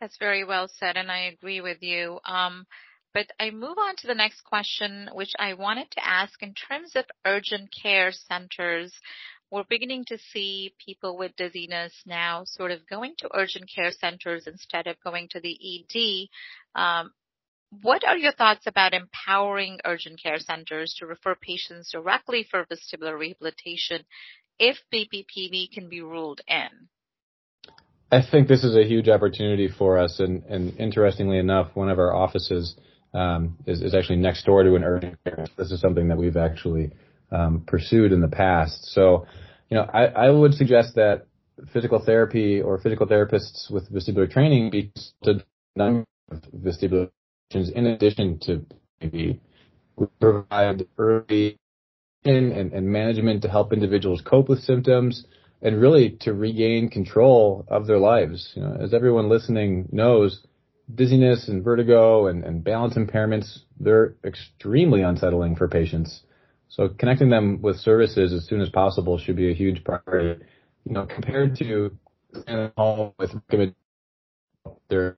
That's 0.00 0.18
very 0.18 0.44
well 0.44 0.68
said, 0.80 0.96
and 0.96 1.10
I 1.10 1.26
agree 1.26 1.60
with 1.60 1.78
you. 1.82 2.18
Um, 2.26 2.66
but 3.14 3.26
I 3.38 3.50
move 3.50 3.78
on 3.78 3.94
to 3.98 4.08
the 4.08 4.14
next 4.14 4.42
question, 4.42 5.08
which 5.12 5.30
I 5.38 5.54
wanted 5.54 5.90
to 5.92 6.06
ask 6.06 6.42
in 6.42 6.52
terms 6.52 6.96
of 6.96 7.04
urgent 7.24 7.70
care 7.82 8.10
centers. 8.10 8.92
We're 9.54 9.62
beginning 9.70 10.06
to 10.06 10.18
see 10.32 10.74
people 10.84 11.16
with 11.16 11.36
dizziness 11.36 11.92
now 12.04 12.42
sort 12.44 12.72
of 12.72 12.88
going 12.90 13.14
to 13.18 13.30
urgent 13.32 13.70
care 13.72 13.92
centers 13.92 14.48
instead 14.48 14.88
of 14.88 14.96
going 15.04 15.28
to 15.30 15.38
the 15.38 15.56
ED. 15.56 16.28
Um, 16.74 17.12
what 17.80 18.02
are 18.04 18.16
your 18.16 18.32
thoughts 18.32 18.66
about 18.66 18.94
empowering 18.94 19.78
urgent 19.84 20.20
care 20.20 20.40
centers 20.40 20.96
to 20.98 21.06
refer 21.06 21.36
patients 21.36 21.92
directly 21.92 22.44
for 22.50 22.64
vestibular 22.64 23.16
rehabilitation 23.16 24.02
if 24.58 24.76
BPPV 24.92 25.70
can 25.70 25.88
be 25.88 26.02
ruled 26.02 26.40
in? 26.48 26.88
I 28.10 28.22
think 28.28 28.48
this 28.48 28.64
is 28.64 28.76
a 28.76 28.82
huge 28.82 29.08
opportunity 29.08 29.68
for 29.68 30.00
us, 30.00 30.18
and, 30.18 30.42
and 30.46 30.76
interestingly 30.80 31.38
enough, 31.38 31.70
one 31.74 31.90
of 31.90 32.00
our 32.00 32.12
offices 32.12 32.74
um, 33.12 33.56
is, 33.68 33.82
is, 33.82 33.94
actually 33.94 34.16
next 34.16 34.46
door 34.46 34.64
to 34.64 34.74
an 34.74 34.82
urgent 34.82 35.16
care. 35.22 35.46
This 35.56 35.70
is 35.70 35.80
something 35.80 36.08
that 36.08 36.18
we've 36.18 36.36
actually 36.36 36.90
um, 37.34 37.64
pursued 37.66 38.12
in 38.12 38.20
the 38.20 38.28
past. 38.28 38.86
So, 38.92 39.26
you 39.70 39.76
know, 39.76 39.88
I, 39.92 40.04
I, 40.06 40.30
would 40.30 40.54
suggest 40.54 40.94
that 40.94 41.26
physical 41.72 41.98
therapy 42.04 42.60
or 42.60 42.78
physical 42.78 43.06
therapists 43.06 43.70
with 43.70 43.92
vestibular 43.92 44.30
training 44.30 44.70
be 44.70 44.92
to 45.24 45.44
vestibular 46.56 47.10
in 47.50 47.86
addition 47.86 48.38
to 48.40 48.64
maybe 49.00 49.40
provide 50.20 50.86
early 50.98 51.58
and, 52.24 52.52
and 52.52 52.86
management 52.88 53.42
to 53.42 53.48
help 53.48 53.72
individuals 53.72 54.22
cope 54.24 54.48
with 54.48 54.60
symptoms 54.60 55.24
and 55.62 55.80
really 55.80 56.16
to 56.20 56.32
regain 56.32 56.88
control 56.88 57.64
of 57.68 57.86
their 57.86 57.98
lives. 57.98 58.52
You 58.54 58.62
know, 58.62 58.76
as 58.80 58.92
everyone 58.92 59.28
listening 59.28 59.88
knows, 59.92 60.44
dizziness 60.92 61.48
and 61.48 61.62
vertigo 61.62 62.26
and, 62.26 62.44
and 62.44 62.62
balance 62.64 62.94
impairments, 62.94 63.60
they're 63.78 64.14
extremely 64.24 65.02
unsettling 65.02 65.56
for 65.56 65.68
patients. 65.68 66.22
So 66.68 66.88
connecting 66.88 67.30
them 67.30 67.62
with 67.62 67.76
services 67.76 68.32
as 68.32 68.48
soon 68.48 68.60
as 68.60 68.68
possible 68.70 69.18
should 69.18 69.36
be 69.36 69.50
a 69.50 69.54
huge 69.54 69.84
priority. 69.84 70.44
You 70.84 70.92
know, 70.92 71.06
compared 71.06 71.56
to 71.58 71.96
home 72.76 73.12
with 73.18 73.30
their 74.88 75.16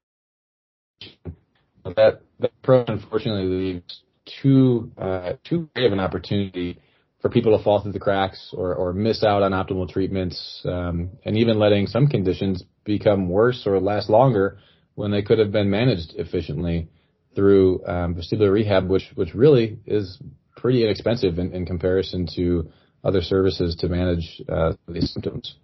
that 1.85 2.21
that 2.41 2.51
approach 2.63 2.89
unfortunately 2.89 3.45
leaves 3.45 4.03
too 4.43 4.91
uh, 4.99 5.35
too 5.45 5.69
great 5.75 5.87
of 5.87 5.93
an 5.93 6.01
opportunity 6.01 6.79
for 7.21 7.31
people 7.31 7.57
to 7.57 7.65
fall 7.65 7.81
through 7.81 7.93
the 7.93 7.99
cracks 7.99 8.51
or, 8.53 8.75
or 8.75 8.93
miss 8.93 9.25
out 9.25 9.43
on 9.43 9.53
optimal 9.53 9.89
treatments, 9.89 10.61
um, 10.65 11.11
and 11.25 11.37
even 11.37 11.59
letting 11.59 11.87
some 11.87 12.07
conditions 12.07 12.63
become 12.85 13.29
worse 13.29 13.67
or 13.67 13.81
last 13.81 14.11
longer 14.11 14.59
when 14.95 15.11
they 15.11 15.23
could 15.23 15.39
have 15.39 15.51
been 15.51 15.71
managed 15.71 16.13
efficiently 16.17 16.89
through 17.35 17.85
um, 17.87 18.15
vestibular 18.15 18.53
rehab, 18.53 18.89
which 18.89 19.11
which 19.15 19.35
really 19.35 19.79
is 19.87 20.19
pretty 20.57 20.83
inexpensive 20.83 21.39
in, 21.39 21.53
in 21.53 21.67
comparison 21.67 22.27
to 22.37 22.71
other 23.05 23.23
services 23.23 23.77
to 23.77 23.89
manage 23.89 24.43
uh, 24.49 24.73
these 24.89 25.13
symptoms. 25.13 25.57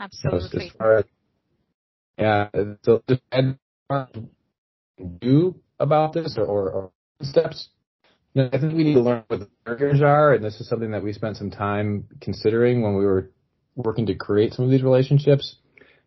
Absolutely. 0.00 0.72
So 0.78 0.98
as 0.98 1.04
yeah, 2.18 2.48
so 2.82 3.02
just 3.08 3.22
do 5.20 5.54
about 5.80 6.12
this 6.12 6.36
or, 6.38 6.44
or, 6.44 6.70
or 6.70 6.90
steps 7.22 7.68
you 8.34 8.42
know, 8.42 8.50
I 8.52 8.58
think 8.58 8.74
we 8.74 8.82
need 8.82 8.94
to 8.94 9.00
learn 9.00 9.22
what 9.28 9.40
the 9.40 9.48
barriers 9.64 10.02
are, 10.02 10.34
and 10.34 10.44
this 10.44 10.60
is 10.60 10.68
something 10.68 10.90
that 10.90 11.02
we 11.02 11.12
spent 11.12 11.36
some 11.36 11.50
time 11.50 12.06
considering 12.20 12.82
when 12.82 12.96
we 12.96 13.04
were 13.04 13.30
working 13.76 14.06
to 14.06 14.14
create 14.14 14.52
some 14.52 14.64
of 14.64 14.70
these 14.72 14.82
relationships. 14.82 15.56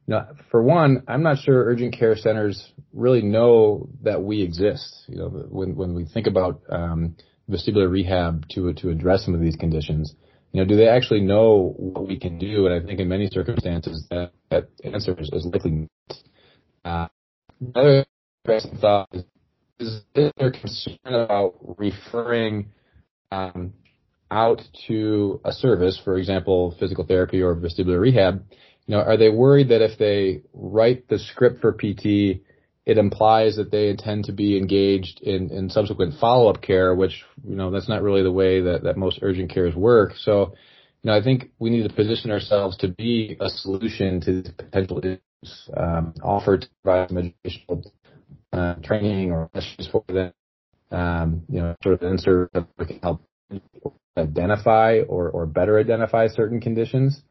Know, 0.07 0.25
for 0.51 0.61
one, 0.61 1.03
I'm 1.07 1.23
not 1.23 1.39
sure 1.39 1.65
urgent 1.65 1.97
care 1.97 2.15
centers 2.15 2.71
really 2.93 3.21
know 3.21 3.89
that 4.03 4.21
we 4.21 4.41
exist. 4.41 5.03
You 5.07 5.17
know, 5.17 5.27
when 5.27 5.75
when 5.75 5.95
we 5.95 6.05
think 6.05 6.27
about 6.27 6.61
um, 6.69 7.15
vestibular 7.49 7.89
rehab 7.89 8.47
to 8.49 8.73
to 8.73 8.89
address 8.89 9.25
some 9.25 9.33
of 9.33 9.41
these 9.41 9.55
conditions, 9.55 10.13
you 10.51 10.61
know, 10.61 10.67
do 10.67 10.75
they 10.75 10.87
actually 10.87 11.21
know 11.21 11.73
what 11.77 12.07
we 12.07 12.19
can 12.19 12.37
do? 12.37 12.67
And 12.67 12.73
I 12.73 12.85
think 12.85 12.99
in 12.99 13.07
many 13.07 13.27
circumstances 13.27 14.05
that 14.09 14.31
that 14.49 14.69
answer 14.83 15.15
is, 15.19 15.29
is 15.33 15.45
likely 15.45 15.71
not. 15.71 16.17
Uh, 16.85 17.07
another 17.75 18.05
interesting 18.45 18.77
thought 18.77 19.09
is 19.13 19.23
is 19.79 20.01
there 20.15 20.31
concern 20.51 20.97
about 21.03 21.55
referring 21.77 22.71
um, 23.31 23.73
out 24.31 24.61
to 24.87 25.39
a 25.45 25.51
service, 25.51 25.99
for 26.03 26.17
example, 26.17 26.75
physical 26.79 27.05
therapy 27.05 27.41
or 27.41 27.55
vestibular 27.55 27.99
rehab? 27.99 28.43
You 28.85 28.95
know, 28.95 29.01
are 29.01 29.17
they 29.17 29.29
worried 29.29 29.69
that 29.69 29.81
if 29.81 29.97
they 29.99 30.41
write 30.53 31.07
the 31.07 31.19
script 31.19 31.61
for 31.61 31.73
PT, 31.73 32.41
it 32.87 32.97
implies 32.97 33.57
that 33.57 33.69
they 33.69 33.89
intend 33.89 34.23
to 34.23 34.31
be 34.31 34.57
engaged 34.57 35.19
in, 35.21 35.51
in 35.51 35.69
subsequent 35.69 36.13
follow-up 36.21 36.61
care, 36.61 36.95
which, 36.95 37.25
you 37.43 37.53
know, 37.53 37.69
that's 37.69 37.89
not 37.89 38.01
really 38.01 38.23
the 38.23 38.31
way 38.31 38.61
that, 38.61 38.83
that 38.83 38.95
most 38.95 39.19
urgent 39.21 39.51
cares 39.53 39.75
work. 39.75 40.13
So, 40.15 40.53
you 41.03 41.11
know, 41.11 41.17
I 41.17 41.21
think 41.21 41.51
we 41.59 41.69
need 41.69 41.85
to 41.85 41.93
position 41.93 42.31
ourselves 42.31 42.77
to 42.77 42.87
be 42.87 43.35
a 43.41 43.49
solution 43.49 44.21
to 44.21 44.53
potential 44.53 44.99
issues 44.99 45.69
um, 45.75 46.13
offered 46.23 46.61
to 46.61 46.67
provide 46.81 47.09
some 47.09 47.17
educational 47.17 47.91
uh, 48.53 48.75
training 48.75 49.33
or 49.33 49.49
issues 49.53 49.89
for 49.91 50.05
them, 50.07 50.31
um, 50.89 51.43
you 51.49 51.59
know, 51.59 51.75
sort 51.83 52.01
of 52.01 52.09
insert 52.09 52.53
that 52.53 52.67
can 52.87 52.99
help 53.03 53.21
identify 54.17 55.01
or, 55.09 55.29
or 55.29 55.45
better 55.45 55.77
identify 55.77 56.29
certain 56.29 56.61
conditions. 56.61 57.21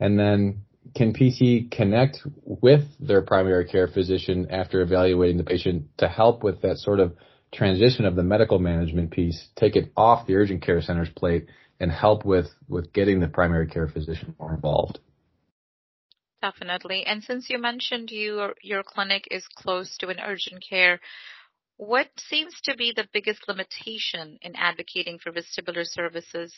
And 0.00 0.18
then 0.18 0.64
can 0.94 1.12
PT 1.12 1.70
connect 1.70 2.18
with 2.44 2.84
their 3.00 3.22
primary 3.22 3.66
care 3.66 3.88
physician 3.88 4.48
after 4.50 4.80
evaluating 4.80 5.36
the 5.36 5.44
patient 5.44 5.86
to 5.98 6.08
help 6.08 6.42
with 6.42 6.62
that 6.62 6.78
sort 6.78 7.00
of 7.00 7.14
transition 7.52 8.04
of 8.04 8.16
the 8.16 8.22
medical 8.22 8.58
management 8.58 9.10
piece, 9.10 9.48
take 9.56 9.76
it 9.76 9.92
off 9.96 10.26
the 10.26 10.34
urgent 10.34 10.62
care 10.62 10.80
center's 10.80 11.08
plate 11.10 11.46
and 11.80 11.90
help 11.90 12.24
with, 12.24 12.48
with 12.68 12.92
getting 12.92 13.20
the 13.20 13.28
primary 13.28 13.66
care 13.66 13.88
physician 13.88 14.34
more 14.38 14.54
involved. 14.54 14.98
Definitely. 16.40 17.04
And 17.04 17.22
since 17.22 17.50
you 17.50 17.58
mentioned 17.58 18.10
your 18.12 18.54
your 18.62 18.84
clinic 18.84 19.26
is 19.30 19.44
close 19.56 19.96
to 19.98 20.08
an 20.08 20.20
urgent 20.20 20.64
care, 20.68 21.00
what 21.76 22.08
seems 22.16 22.60
to 22.64 22.76
be 22.76 22.92
the 22.94 23.08
biggest 23.12 23.48
limitation 23.48 24.38
in 24.42 24.54
advocating 24.54 25.18
for 25.18 25.32
vestibular 25.32 25.84
services? 25.84 26.52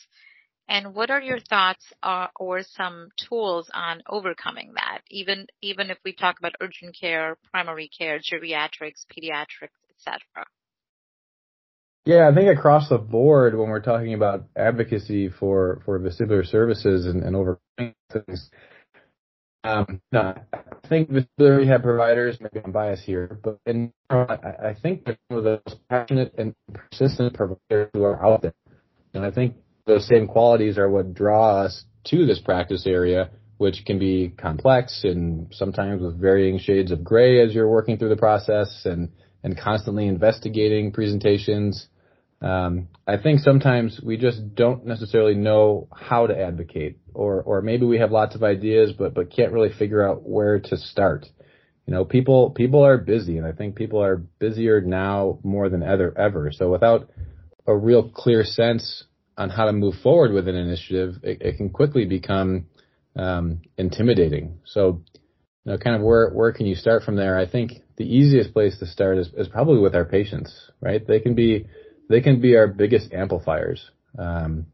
And 0.71 0.95
what 0.95 1.11
are 1.11 1.21
your 1.21 1.41
thoughts 1.41 1.83
uh, 2.01 2.27
or 2.39 2.63
some 2.63 3.09
tools 3.27 3.69
on 3.73 4.01
overcoming 4.07 4.71
that? 4.75 5.01
Even 5.09 5.47
even 5.61 5.89
if 5.89 5.97
we 6.05 6.13
talk 6.13 6.39
about 6.39 6.53
urgent 6.61 6.95
care, 6.97 7.35
primary 7.51 7.89
care, 7.89 8.19
geriatrics, 8.19 9.03
pediatrics, 9.11 9.75
etc. 9.91 10.21
Yeah, 12.05 12.29
I 12.29 12.33
think 12.33 12.57
across 12.57 12.87
the 12.87 12.97
board, 12.97 13.57
when 13.57 13.67
we're 13.67 13.81
talking 13.81 14.13
about 14.13 14.45
advocacy 14.55 15.27
for 15.27 15.81
for 15.83 15.99
vestibular 15.99 16.47
services 16.47 17.05
and, 17.05 17.21
and 17.21 17.35
overcoming 17.35 17.93
things, 18.09 18.49
um, 19.65 20.01
no, 20.13 20.35
I 20.53 20.87
think 20.87 21.09
vestibular 21.11 21.57
rehab 21.57 21.83
providers, 21.83 22.37
maybe 22.39 22.63
I'm 22.63 22.71
biased 22.71 23.03
here, 23.03 23.37
but 23.43 23.59
in, 23.65 23.91
I 24.09 24.73
think 24.81 25.03
they're 25.03 25.17
some 25.29 25.39
of 25.39 25.43
the 25.43 25.61
most 25.67 25.79
passionate 25.89 26.33
and 26.37 26.55
persistent 26.73 27.33
providers 27.33 27.89
who 27.93 28.03
are 28.03 28.25
out 28.25 28.41
there. 28.41 28.53
And 29.13 29.25
I 29.25 29.31
think 29.31 29.55
those 29.85 30.07
same 30.07 30.27
qualities 30.27 30.77
are 30.77 30.89
what 30.89 31.13
draw 31.13 31.61
us 31.61 31.83
to 32.05 32.25
this 32.25 32.39
practice 32.39 32.85
area, 32.87 33.29
which 33.57 33.83
can 33.85 33.99
be 33.99 34.29
complex 34.37 35.01
and 35.03 35.47
sometimes 35.51 36.01
with 36.01 36.19
varying 36.19 36.59
shades 36.59 36.91
of 36.91 37.03
gray 37.03 37.43
as 37.43 37.53
you're 37.53 37.69
working 37.69 37.97
through 37.97 38.09
the 38.09 38.17
process 38.17 38.81
and, 38.85 39.09
and 39.43 39.57
constantly 39.57 40.07
investigating 40.07 40.91
presentations 40.91 41.87
um, 42.41 42.87
I 43.07 43.17
think 43.17 43.41
sometimes 43.41 43.99
we 44.03 44.17
just 44.17 44.55
don't 44.55 44.85
necessarily 44.85 45.35
know 45.35 45.87
how 45.93 46.25
to 46.25 46.37
advocate, 46.37 46.97
or 47.13 47.41
or 47.43 47.61
maybe 47.61 47.85
we 47.85 47.99
have 47.99 48.11
lots 48.11 48.35
of 48.35 48.43
ideas, 48.43 48.93
but 48.97 49.13
but 49.13 49.31
can't 49.31 49.51
really 49.51 49.71
figure 49.71 50.07
out 50.07 50.27
where 50.27 50.59
to 50.59 50.77
start. 50.77 51.27
You 51.85 51.93
know, 51.93 52.03
people 52.03 52.49
people 52.49 52.83
are 52.83 52.97
busy, 52.97 53.37
and 53.37 53.45
I 53.45 53.51
think 53.51 53.75
people 53.75 54.01
are 54.03 54.17
busier 54.17 54.81
now 54.81 55.39
more 55.43 55.69
than 55.69 55.83
ever 55.83 56.17
ever. 56.17 56.51
So 56.51 56.71
without 56.71 57.09
a 57.67 57.77
real 57.77 58.09
clear 58.09 58.43
sense 58.43 59.03
on 59.41 59.49
how 59.49 59.65
to 59.65 59.73
move 59.73 59.95
forward 60.03 60.31
with 60.31 60.47
an 60.47 60.55
initiative, 60.55 61.15
it, 61.23 61.41
it 61.41 61.57
can 61.57 61.69
quickly 61.69 62.05
become 62.05 62.67
um, 63.15 63.61
intimidating. 63.77 64.59
So, 64.65 65.01
you 65.65 65.71
know, 65.71 65.77
kind 65.77 65.95
of 65.95 66.01
where 66.01 66.29
where 66.29 66.51
can 66.53 66.65
you 66.65 66.75
start 66.75 67.03
from 67.03 67.15
there? 67.15 67.37
I 67.37 67.47
think 67.47 67.73
the 67.97 68.05
easiest 68.05 68.53
place 68.53 68.77
to 68.79 68.85
start 68.85 69.17
is, 69.17 69.29
is 69.35 69.47
probably 69.47 69.79
with 69.79 69.95
our 69.95 70.05
patients, 70.05 70.53
right? 70.79 71.05
They 71.05 71.19
can 71.19 71.35
be 71.35 71.67
they 72.09 72.21
can 72.21 72.41
be 72.41 72.55
our 72.55 72.67
biggest 72.67 73.13
amplifiers. 73.13 73.89
Um, 74.17 74.67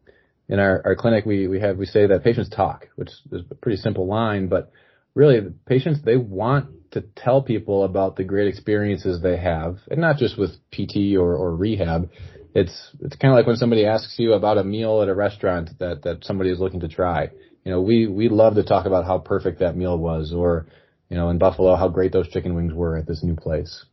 in 0.50 0.60
our, 0.60 0.82
our 0.86 0.96
clinic, 0.96 1.26
we, 1.26 1.48
we 1.48 1.60
have, 1.60 1.78
we 1.78 1.86
say 1.86 2.08
that 2.08 2.24
patients 2.24 2.50
talk, 2.50 2.88
which 2.96 3.10
is 3.32 3.44
a 3.52 3.56
pretty 3.56 3.78
simple 3.78 4.08
line, 4.08 4.48
but 4.48 4.72
really 5.14 5.42
patients, 5.66 6.00
they 6.04 6.16
want 6.16 6.92
to 6.92 7.02
tell 7.02 7.42
people 7.42 7.84
about 7.84 8.16
the 8.16 8.24
great 8.24 8.48
experiences 8.48 9.22
they 9.22 9.38
have, 9.38 9.78
and 9.92 10.00
not 10.00 10.18
just 10.18 10.38
with 10.38 10.52
PT 10.72 11.18
or, 11.18 11.36
or 11.36 11.56
rehab. 11.56 12.10
It's, 12.58 12.96
it's 13.02 13.16
kind 13.16 13.32
of 13.32 13.38
like 13.38 13.48
when 13.48 13.56
somebody 13.58 13.86
asks 13.86 14.16
you 14.18 14.34
about 14.34 14.58
a 14.58 14.64
meal 14.64 15.02
at 15.02 15.10
a 15.10 15.16
restaurant 15.16 15.70
that, 15.80 16.04
that 16.04 16.24
somebody 16.24 16.50
is 16.50 16.60
looking 16.60 16.80
to 16.82 16.88
try. 16.88 17.30
You 17.64 17.72
know, 17.72 17.82
we, 17.82 18.08
we 18.08 18.30
love 18.30 18.56
to 18.56 18.64
talk 18.64 18.86
about 18.86 19.06
how 19.06 19.20
perfect 19.20 19.60
that 19.60 19.76
meal 19.76 19.98
was, 19.98 20.34
or, 20.34 20.68
you 21.10 21.18
know, 21.18 21.30
in 21.30 21.38
Buffalo, 21.38 21.76
how 21.76 21.90
great 21.90 22.12
those 22.12 22.30
chicken 22.30 22.56
wings 22.56 22.74
were 22.74 22.98
at 22.98 23.08
this 23.08 23.24
new 23.24 23.36
place. 23.36 23.86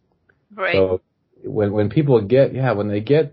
Right. 0.55 0.75
So 0.75 1.03
when 1.45 1.73
when 1.73 1.91
people 1.91 2.21
get 2.23 2.55
yeah 2.55 2.73
when 2.73 2.89
they 2.89 3.01
get 3.01 3.33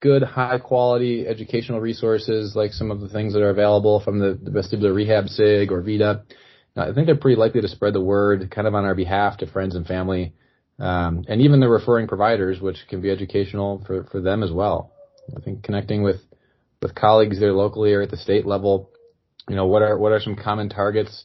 good 0.00 0.22
high 0.22 0.58
quality 0.58 1.26
educational 1.26 1.80
resources 1.80 2.54
like 2.54 2.72
some 2.72 2.90
of 2.90 3.00
the 3.00 3.08
things 3.08 3.32
that 3.32 3.42
are 3.42 3.50
available 3.50 4.00
from 4.00 4.18
the, 4.18 4.38
the 4.40 4.50
vestibular 4.50 4.94
rehab 4.94 5.28
sig 5.28 5.72
or 5.72 5.82
VeDA, 5.82 6.22
I 6.76 6.92
think 6.92 7.06
they're 7.06 7.16
pretty 7.16 7.40
likely 7.40 7.62
to 7.62 7.68
spread 7.68 7.94
the 7.94 8.00
word 8.00 8.50
kind 8.50 8.66
of 8.66 8.74
on 8.74 8.84
our 8.84 8.94
behalf 8.94 9.38
to 9.38 9.46
friends 9.46 9.74
and 9.74 9.86
family, 9.86 10.34
um, 10.78 11.24
and 11.28 11.40
even 11.40 11.60
the 11.60 11.68
referring 11.68 12.06
providers, 12.06 12.60
which 12.60 12.76
can 12.88 13.00
be 13.00 13.10
educational 13.10 13.82
for, 13.86 14.04
for 14.04 14.20
them 14.20 14.42
as 14.42 14.52
well. 14.52 14.92
I 15.36 15.40
think 15.40 15.62
connecting 15.62 16.02
with 16.02 16.20
with 16.82 16.94
colleagues 16.94 17.40
there 17.40 17.52
locally 17.52 17.94
or 17.94 18.02
at 18.02 18.10
the 18.10 18.16
state 18.16 18.46
level, 18.46 18.90
you 19.48 19.56
know, 19.56 19.66
what 19.66 19.82
are 19.82 19.98
what 19.98 20.12
are 20.12 20.20
some 20.20 20.36
common 20.36 20.68
targets? 20.68 21.24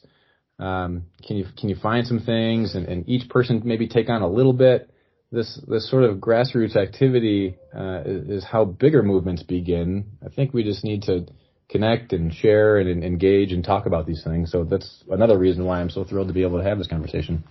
Um, 0.58 1.04
can 1.26 1.36
you 1.36 1.46
can 1.58 1.68
you 1.68 1.76
find 1.76 2.06
some 2.06 2.20
things 2.20 2.74
and, 2.74 2.86
and 2.86 3.08
each 3.08 3.28
person 3.28 3.62
maybe 3.64 3.88
take 3.88 4.08
on 4.08 4.22
a 4.22 4.28
little 4.28 4.52
bit 4.52 4.88
this 5.32 5.60
this 5.66 5.90
sort 5.90 6.04
of 6.04 6.18
grassroots 6.18 6.76
activity 6.76 7.56
uh, 7.74 8.02
is, 8.04 8.28
is, 8.28 8.44
how 8.44 8.64
bigger 8.66 9.02
movements 9.02 9.42
begin. 9.42 10.04
I 10.24 10.28
think 10.28 10.52
we 10.52 10.62
just 10.62 10.84
need 10.84 11.02
to 11.04 11.26
connect 11.70 12.12
and 12.12 12.32
share 12.32 12.76
and, 12.76 12.88
and, 12.88 13.02
engage 13.02 13.50
and 13.50 13.64
talk 13.64 13.86
about 13.86 14.06
these 14.06 14.22
things. 14.22 14.52
So 14.52 14.64
that's 14.64 15.02
another 15.10 15.38
reason 15.38 15.64
why 15.64 15.80
I'm 15.80 15.88
so 15.88 16.04
thrilled 16.04 16.28
to 16.28 16.34
be 16.34 16.42
able 16.42 16.58
to 16.58 16.64
have 16.64 16.76
this 16.76 16.86
conversation. 16.86 17.44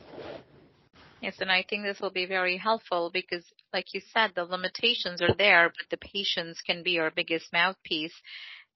Yes, 1.22 1.36
and 1.40 1.52
I 1.52 1.64
think 1.70 1.84
this 1.84 2.00
will 2.02 2.12
be 2.12 2.26
very 2.26 2.58
helpful 2.58 3.12
because, 3.14 3.46
like 3.74 3.94
you 3.94 4.02
said, 4.12 4.32
the 4.36 4.44
limitations 4.44 5.22
are 5.22 5.36
there, 5.36 5.70
but 5.70 5.88
the 5.92 5.98
patients 5.98 6.62
can 6.62 6.82
be 6.84 7.00
our 7.00 7.12
biggest 7.12 7.54
mouthpiece. 7.54 8.14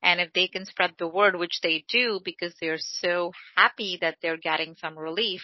And 0.04 0.22
if 0.22 0.32
they 0.34 0.48
can 0.48 0.66
spread 0.66 0.92
the 1.00 1.08
word, 1.08 1.36
which 1.36 1.60
they 1.64 1.84
do 1.90 2.20
because 2.24 2.54
they're 2.62 2.78
so 2.78 3.32
happy 3.56 3.98
that 4.02 4.18
they're 4.22 4.38
getting 4.38 4.75
some 4.75 4.98
relief, 4.98 5.42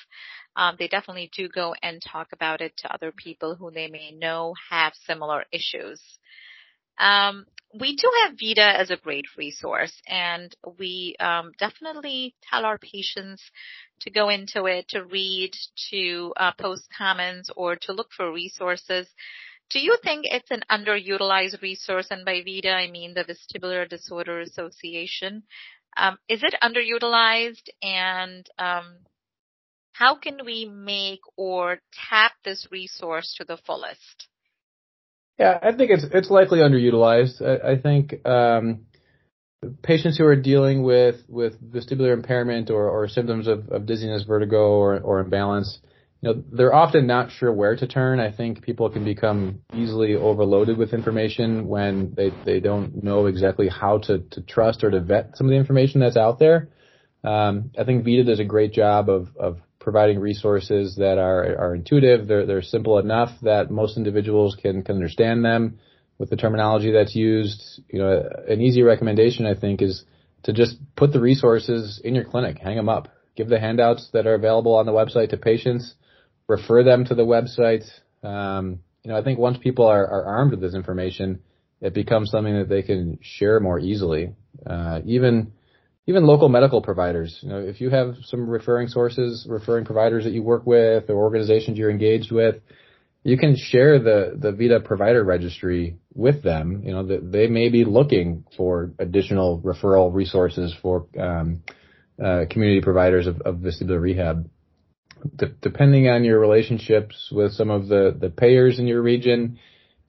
um, 0.56 0.76
they 0.78 0.88
definitely 0.88 1.32
do 1.36 1.50
go 1.50 1.74
and 1.82 2.00
talk 2.02 2.28
about 2.34 2.62
it 2.62 2.78
to 2.78 2.94
other 2.94 3.12
people 3.12 3.56
who 3.56 3.72
they 3.72 3.88
may 3.88 4.12
know 4.12 4.54
have 4.70 4.94
similar 5.08 5.46
issues. 5.52 6.00
Um, 7.00 7.48
we 7.80 7.96
do 7.96 8.12
have 8.24 8.38
VeDA 8.38 8.76
as 8.80 8.92
a 8.92 8.98
great 8.98 9.26
resource, 9.38 9.94
and 10.08 10.54
we 10.78 11.16
um, 11.20 11.52
definitely 11.58 12.36
tell 12.50 12.66
our 12.66 12.78
patients 12.78 13.42
to 14.02 14.10
go 14.10 14.30
into 14.30 14.66
it, 14.66 14.88
to 14.90 15.06
read, 15.06 15.52
to 15.92 16.34
uh, 16.38 16.52
post 16.58 16.88
comments, 16.98 17.50
or 17.56 17.76
to 17.76 17.94
look 17.94 18.10
for 18.16 18.32
resources 18.32 19.08
do 19.72 19.80
you 19.80 19.98
think 20.04 20.26
it's 20.26 20.52
an 20.52 20.64
underutilized 20.70 21.62
resource? 21.62 22.08
And 22.12 22.26
by 22.26 22.42
VeDA, 22.42 22.74
I 22.74 22.92
mean 22.92 23.14
the 23.14 23.24
Vestibular 23.24 23.88
Disorder 23.88 24.42
Association. 24.42 25.44
Um, 25.96 26.18
is 26.28 26.44
it 26.44 26.56
underutilized? 26.62 27.70
And 27.82 28.46
um, 28.60 28.98
how 29.94 30.16
can 30.16 30.40
we 30.46 30.66
make 30.66 31.22
or 31.38 31.80
tap 32.10 32.34
this 32.44 32.68
resource 32.70 33.34
to 33.38 33.46
the 33.46 33.58
fullest? 33.66 34.28
Yeah, 35.42 35.58
I 35.60 35.72
think 35.72 35.90
it's 35.90 36.06
it's 36.14 36.30
likely 36.30 36.60
underutilized. 36.60 37.42
I, 37.42 37.72
I 37.72 37.76
think 37.82 38.24
um, 38.28 38.86
patients 39.82 40.16
who 40.20 40.26
are 40.28 40.36
dealing 40.36 40.84
with 40.84 41.16
with 41.28 41.60
vestibular 41.60 42.14
impairment 42.14 42.70
or, 42.70 42.88
or 42.88 43.08
symptoms 43.08 43.48
of, 43.48 43.70
of 43.70 43.88
dizziness, 43.88 44.22
vertigo, 44.22 44.70
or, 44.70 45.00
or 45.00 45.20
imbalance, 45.20 45.80
you 46.22 46.30
know, 46.30 46.44
they're 46.52 46.76
often 46.76 47.08
not 47.08 47.32
sure 47.32 47.52
where 47.52 47.76
to 47.76 47.88
turn. 47.88 48.20
I 48.20 48.32
think 48.32 48.62
people 48.62 48.92
can 48.92 49.04
become 49.04 49.62
easily 49.74 50.14
overloaded 50.14 50.78
with 50.78 50.94
information 50.94 51.68
when 51.68 52.14
they, 52.16 52.32
they 52.46 52.60
don't 52.60 53.04
know 53.04 53.26
exactly 53.26 53.68
how 53.68 53.98
to, 53.98 54.20
to 54.20 54.42
trust 54.42 54.84
or 54.84 54.92
to 54.92 55.00
vet 55.00 55.38
some 55.38 55.48
of 55.48 55.50
the 55.50 55.58
information 55.58 56.02
that's 56.02 56.18
out 56.18 56.38
there. 56.38 56.70
Um, 57.24 57.72
I 57.80 57.84
think 57.84 58.06
VeDA 58.06 58.28
does 58.28 58.40
a 58.40 58.46
great 58.46 58.74
job 58.74 59.10
of, 59.10 59.30
of 59.38 59.58
providing 59.82 60.20
resources 60.20 60.96
that 60.96 61.18
are, 61.18 61.58
are 61.58 61.76
intuitive. 61.76 62.28
They're, 62.28 62.46
they're 62.46 62.62
simple 62.62 63.00
enough 63.00 63.32
that 63.42 63.70
most 63.70 63.98
individuals 63.98 64.56
can, 64.62 64.84
can 64.84 64.96
understand 64.96 65.44
them 65.44 65.80
with 66.18 66.30
the 66.30 66.38
terminology 66.38 66.92
that's 66.92 67.16
used. 67.16 67.82
You 67.90 68.00
know, 68.00 68.30
an 68.48 68.62
easy 68.62 68.84
recommendation, 68.84 69.46
I 69.46 69.60
think, 69.60 69.82
is 69.82 70.06
to 70.44 70.54
just 70.54 70.78
put 70.96 71.12
the 71.12 71.20
resources 71.20 72.00
in 72.04 72.16
your 72.16 72.24
clinic, 72.24 72.60
hang 72.60 72.78
them 72.78 72.88
up, 72.88 73.10
give 73.36 73.50
the 73.50 73.60
handouts 73.60 74.10
that 74.14 74.26
are 74.26 74.36
available 74.36 74.76
on 74.76 74.86
the 74.86 74.94
website 74.94 75.32
to 75.32 75.38
patients 75.38 75.96
refer 76.52 76.84
them 76.84 77.06
to 77.06 77.16
the 77.16 77.24
website. 77.24 77.86
Um, 78.24 78.80
you 79.04 79.12
know, 79.12 79.18
I 79.18 79.24
think 79.24 79.40
once 79.40 79.58
people 79.58 79.86
are, 79.86 80.06
are, 80.06 80.26
armed 80.26 80.52
with 80.52 80.62
this 80.62 80.76
information, 80.76 81.42
it 81.80 81.94
becomes 81.94 82.30
something 82.30 82.58
that 82.58 82.70
they 82.70 82.84
can 82.84 83.18
share 83.22 83.60
more 83.60 83.80
easily. 83.80 84.36
Uh, 84.66 85.00
even 85.06 85.54
even 86.08 86.26
local 86.26 86.50
medical 86.50 86.82
providers. 86.82 87.40
You 87.42 87.50
know, 87.50 87.60
if 87.60 87.80
you 87.80 87.90
have 87.90 88.16
some 88.26 88.50
referring 88.50 88.88
sources, 88.88 89.46
referring 89.50 89.86
providers 89.86 90.24
that 90.24 90.34
you 90.34 90.44
work 90.44 90.66
with, 90.66 91.10
or 91.10 91.16
organizations 91.16 91.78
you're 91.78 91.92
engaged 91.92 92.32
with, 92.32 92.56
you 93.24 93.38
can 93.38 93.56
share 93.56 94.00
the 94.00 94.36
the 94.36 94.52
VeDA 94.52 94.84
provider 94.84 95.24
registry 95.24 95.98
with 96.14 96.44
them. 96.44 96.82
You 96.84 96.94
know, 96.94 97.06
that 97.06 97.32
they 97.32 97.48
may 97.48 97.70
be 97.70 97.86
looking 97.86 98.46
for 98.58 98.92
additional 99.00 99.60
referral 99.62 100.14
resources 100.14 100.74
for 100.82 101.08
um, 101.20 101.62
uh, 102.24 102.46
community 102.50 102.82
providers 102.82 103.28
of, 103.28 103.42
of 103.42 103.56
vestibular 103.58 104.02
rehab 104.02 104.50
depending 105.62 106.08
on 106.08 106.24
your 106.24 106.40
relationships 106.40 107.30
with 107.32 107.54
some 107.54 107.70
of 107.70 107.88
the, 107.88 108.16
the 108.20 108.30
payers 108.30 108.80
in 108.80 108.88
your 108.88 109.02
region, 109.02 109.60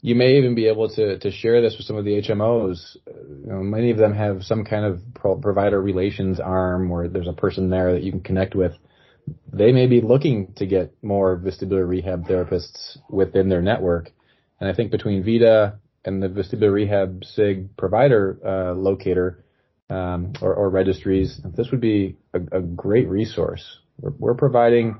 you 0.02 0.14
may 0.14 0.36
even 0.36 0.54
be 0.54 0.66
able 0.66 0.88
to, 0.90 1.18
to 1.18 1.30
share 1.30 1.62
this 1.62 1.76
with 1.78 1.86
some 1.86 1.96
of 1.96 2.04
the 2.04 2.20
HMOs. 2.20 2.96
You 3.06 3.46
know, 3.46 3.62
many 3.62 3.90
of 3.90 3.98
them 3.98 4.12
have 4.12 4.42
some 4.42 4.64
kind 4.64 4.84
of 4.84 5.00
pro- 5.14 5.36
provider 5.36 5.80
relations 5.80 6.40
arm 6.40 6.90
where 6.90 7.08
there's 7.08 7.28
a 7.28 7.32
person 7.32 7.70
there 7.70 7.92
that 7.92 8.02
you 8.02 8.10
can 8.10 8.20
connect 8.20 8.54
with. 8.54 8.72
They 9.52 9.72
may 9.72 9.86
be 9.86 10.00
looking 10.00 10.52
to 10.56 10.66
get 10.66 10.92
more 11.02 11.38
vestibular 11.38 11.88
rehab 11.88 12.26
therapists 12.26 12.98
within 13.08 13.48
their 13.48 13.62
network. 13.62 14.10
And 14.60 14.68
I 14.68 14.74
think 14.74 14.90
between 14.90 15.22
VeDA 15.22 15.78
and 16.04 16.20
the 16.22 16.28
vestibular 16.28 16.72
rehab 16.72 17.24
SIG 17.24 17.76
provider 17.76 18.38
uh, 18.44 18.74
locator 18.74 19.44
um, 19.88 20.32
or, 20.42 20.54
or, 20.54 20.70
registries, 20.70 21.40
this 21.56 21.70
would 21.70 21.80
be 21.80 22.16
a, 22.32 22.58
a 22.58 22.60
great 22.60 23.08
resource 23.08 23.78
we're, 24.00 24.12
we're 24.18 24.34
providing 24.34 24.98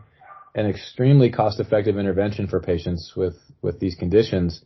an 0.54 0.66
extremely 0.66 1.30
cost-effective 1.30 1.98
intervention 1.98 2.46
for 2.46 2.60
patients 2.60 3.12
with, 3.16 3.36
with 3.62 3.80
these 3.80 3.94
conditions. 3.94 4.62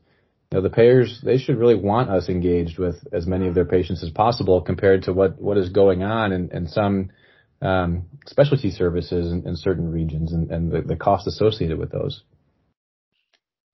You 0.50 0.58
know, 0.58 0.62
the 0.62 0.70
payers, 0.70 1.20
they 1.24 1.38
should 1.38 1.58
really 1.58 1.74
want 1.74 2.08
us 2.08 2.28
engaged 2.28 2.78
with 2.78 2.96
as 3.12 3.26
many 3.26 3.48
of 3.48 3.54
their 3.54 3.64
patients 3.64 4.02
as 4.04 4.10
possible 4.10 4.60
compared 4.60 5.02
to 5.04 5.12
what, 5.12 5.40
what 5.40 5.58
is 5.58 5.70
going 5.70 6.02
on 6.02 6.32
in, 6.32 6.50
in 6.52 6.68
some 6.68 7.10
um, 7.60 8.06
specialty 8.26 8.70
services 8.70 9.32
in, 9.32 9.46
in, 9.46 9.56
certain 9.56 9.90
regions 9.90 10.32
and, 10.32 10.50
and 10.50 10.70
the, 10.70 10.82
the 10.82 10.96
cost 10.96 11.26
associated 11.26 11.78
with 11.78 11.90
those. 11.90 12.22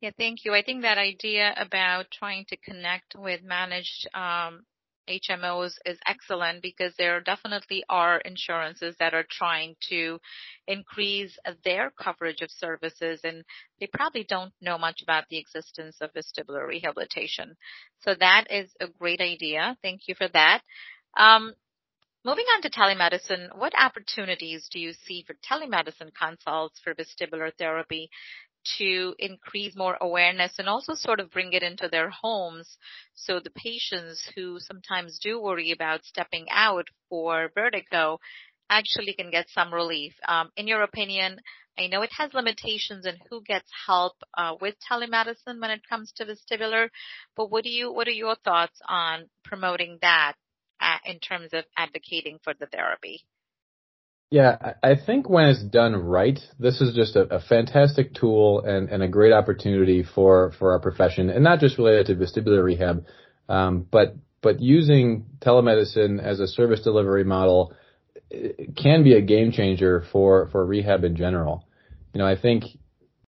Yeah, 0.00 0.10
thank 0.16 0.44
you. 0.44 0.54
I 0.54 0.62
think 0.62 0.82
that 0.82 0.98
idea 0.98 1.52
about 1.56 2.06
trying 2.10 2.46
to 2.48 2.56
connect 2.56 3.14
with 3.16 3.42
managed 3.42 4.08
um, 4.14 4.64
HMOs 5.08 5.74
is 5.84 5.98
excellent 6.06 6.62
because 6.62 6.92
there 6.96 7.20
definitely 7.20 7.84
are 7.88 8.18
insurances 8.18 8.94
that 8.98 9.14
are 9.14 9.26
trying 9.28 9.76
to 9.88 10.18
increase 10.66 11.36
their 11.64 11.90
coverage 11.90 12.40
of 12.40 12.50
services 12.50 13.20
and 13.24 13.44
they 13.80 13.88
probably 13.92 14.24
don't 14.24 14.52
know 14.60 14.78
much 14.78 15.02
about 15.02 15.24
the 15.28 15.38
existence 15.38 15.96
of 16.00 16.10
vestibular 16.12 16.66
rehabilitation. 16.66 17.56
So 18.00 18.14
that 18.18 18.46
is 18.50 18.70
a 18.80 18.86
great 18.86 19.20
idea. 19.20 19.76
Thank 19.82 20.02
you 20.06 20.14
for 20.14 20.28
that. 20.28 20.62
Um, 21.16 21.52
moving 22.24 22.44
on 22.54 22.62
to 22.62 22.70
telemedicine, 22.70 23.56
what 23.58 23.72
opportunities 23.78 24.68
do 24.70 24.78
you 24.78 24.92
see 25.04 25.24
for 25.26 25.34
telemedicine 25.34 26.12
consults 26.18 26.80
for 26.82 26.94
vestibular 26.94 27.52
therapy 27.58 28.08
to 28.78 29.14
increase 29.18 29.76
more 29.76 29.96
awareness 30.00 30.58
and 30.58 30.68
also 30.68 30.94
sort 30.94 31.20
of 31.20 31.30
bring 31.30 31.52
it 31.52 31.62
into 31.62 31.88
their 31.88 32.10
homes 32.10 32.76
so 33.14 33.40
the 33.40 33.50
patients 33.50 34.28
who 34.34 34.58
sometimes 34.58 35.18
do 35.18 35.40
worry 35.40 35.72
about 35.72 36.04
stepping 36.04 36.46
out 36.50 36.86
for 37.08 37.50
vertigo 37.54 38.18
actually 38.70 39.12
can 39.12 39.30
get 39.30 39.50
some 39.50 39.72
relief. 39.72 40.14
Um, 40.26 40.50
in 40.56 40.66
your 40.66 40.82
opinion, 40.82 41.38
I 41.78 41.86
know 41.86 42.02
it 42.02 42.12
has 42.18 42.34
limitations 42.34 43.06
in 43.06 43.16
who 43.28 43.42
gets 43.42 43.68
help 43.86 44.14
uh, 44.36 44.54
with 44.60 44.74
telemedicine 44.90 45.60
when 45.60 45.70
it 45.70 45.88
comes 45.88 46.12
to 46.16 46.24
vestibular, 46.24 46.88
but 47.36 47.50
what 47.50 47.64
do 47.64 47.70
you 47.70 47.92
what 47.92 48.08
are 48.08 48.12
your 48.12 48.36
thoughts 48.44 48.78
on 48.88 49.28
promoting 49.44 49.98
that 50.02 50.34
uh, 50.80 50.98
in 51.04 51.18
terms 51.18 51.50
of 51.52 51.64
advocating 51.76 52.38
for 52.44 52.54
the 52.54 52.66
therapy? 52.66 53.24
Yeah, 54.32 54.76
I 54.82 54.94
think 54.94 55.28
when 55.28 55.44
it's 55.50 55.62
done 55.62 55.94
right, 55.94 56.40
this 56.58 56.80
is 56.80 56.94
just 56.94 57.16
a, 57.16 57.34
a 57.34 57.38
fantastic 57.38 58.14
tool 58.14 58.64
and, 58.64 58.88
and, 58.88 59.02
a 59.02 59.06
great 59.06 59.30
opportunity 59.30 60.02
for, 60.02 60.54
for 60.58 60.72
our 60.72 60.78
profession, 60.78 61.28
and 61.28 61.44
not 61.44 61.60
just 61.60 61.76
related 61.76 62.06
to 62.06 62.14
vestibular 62.14 62.64
rehab, 62.64 63.04
um, 63.50 63.86
but 63.90 64.16
but 64.40 64.58
using 64.58 65.26
telemedicine 65.40 66.18
as 66.18 66.40
a 66.40 66.46
service 66.46 66.80
delivery 66.80 67.24
model 67.24 67.74
can 68.74 69.04
be 69.04 69.12
a 69.12 69.20
game 69.20 69.52
changer 69.52 70.02
for 70.10 70.48
for 70.50 70.64
rehab 70.64 71.04
in 71.04 71.14
general. 71.14 71.68
You 72.14 72.20
know, 72.20 72.26
I 72.26 72.40
think 72.40 72.64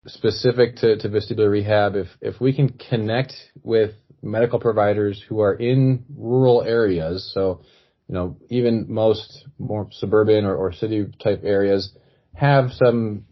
specific 0.08 0.78
to, 0.78 0.96
to 1.00 1.10
vestibular 1.10 1.52
rehab, 1.52 1.98
if 1.98 2.08
if 2.22 2.39
we 2.39 2.56
can 2.56 2.70
connect 2.70 3.34
with 3.62 3.92
medical 4.22 4.58
providers 4.58 5.22
who 5.28 5.42
are 5.42 5.54
in 5.54 6.06
rural 6.16 6.63
areas, 6.63 7.30
so 7.34 7.60
you 8.08 8.16
know, 8.16 8.38
even 8.50 8.86
most 8.89 9.46
more 9.58 9.88
suburban 9.92 10.46
or, 10.46 10.56
or 10.56 10.74
city 10.74 11.06
type 11.24 11.42
areas 11.44 11.92
have 12.34 12.72
some 12.72 13.26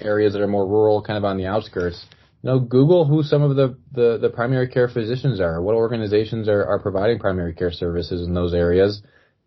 areas 0.00 0.32
that 0.32 0.42
are 0.42 0.48
more 0.48 0.66
rural, 0.66 1.02
kind 1.02 1.18
of 1.18 1.24
on 1.24 1.38
the 1.38 1.46
outskirts. 1.46 2.04
You 2.42 2.50
know, 2.50 2.60
Google 2.60 3.06
who 3.06 3.22
some 3.22 3.42
of 3.42 3.56
the, 3.56 3.76
the, 3.92 4.18
the 4.20 4.30
primary 4.30 4.68
care 4.68 4.88
physicians 4.88 5.40
are, 5.40 5.62
what 5.62 5.74
organizations 5.74 6.48
are, 6.48 6.64
are 6.64 6.78
providing 6.78 7.18
primary 7.18 7.54
care 7.54 7.70
services 7.70 8.26
in 8.26 8.34
those 8.34 8.52
areas, 8.52 9.02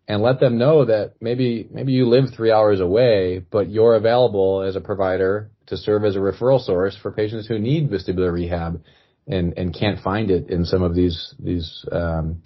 and 0.08 0.22
let 0.22 0.40
them 0.40 0.56
know 0.56 0.84
that 0.84 1.14
maybe 1.20 1.68
maybe 1.70 1.92
you 1.92 2.08
live 2.08 2.26
three 2.34 2.52
hours 2.52 2.80
away, 2.80 3.44
but 3.50 3.68
you're 3.68 3.96
available 3.96 4.62
as 4.62 4.76
a 4.76 4.80
provider 4.80 5.50
to 5.66 5.76
serve 5.76 6.04
as 6.04 6.16
a 6.16 6.20
referral 6.20 6.64
source 6.64 6.96
for 6.96 7.10
patients 7.10 7.46
who 7.46 7.58
need 7.58 7.90
vestibular 7.90 8.32
rehab 8.32 8.82
and, 9.26 9.58
and 9.58 9.74
can't 9.76 10.00
find 10.00 10.30
it 10.30 10.48
in 10.48 10.64
some 10.64 10.82
of 10.82 10.94
these 10.94 11.34
these 11.40 11.84
um, 11.90 12.40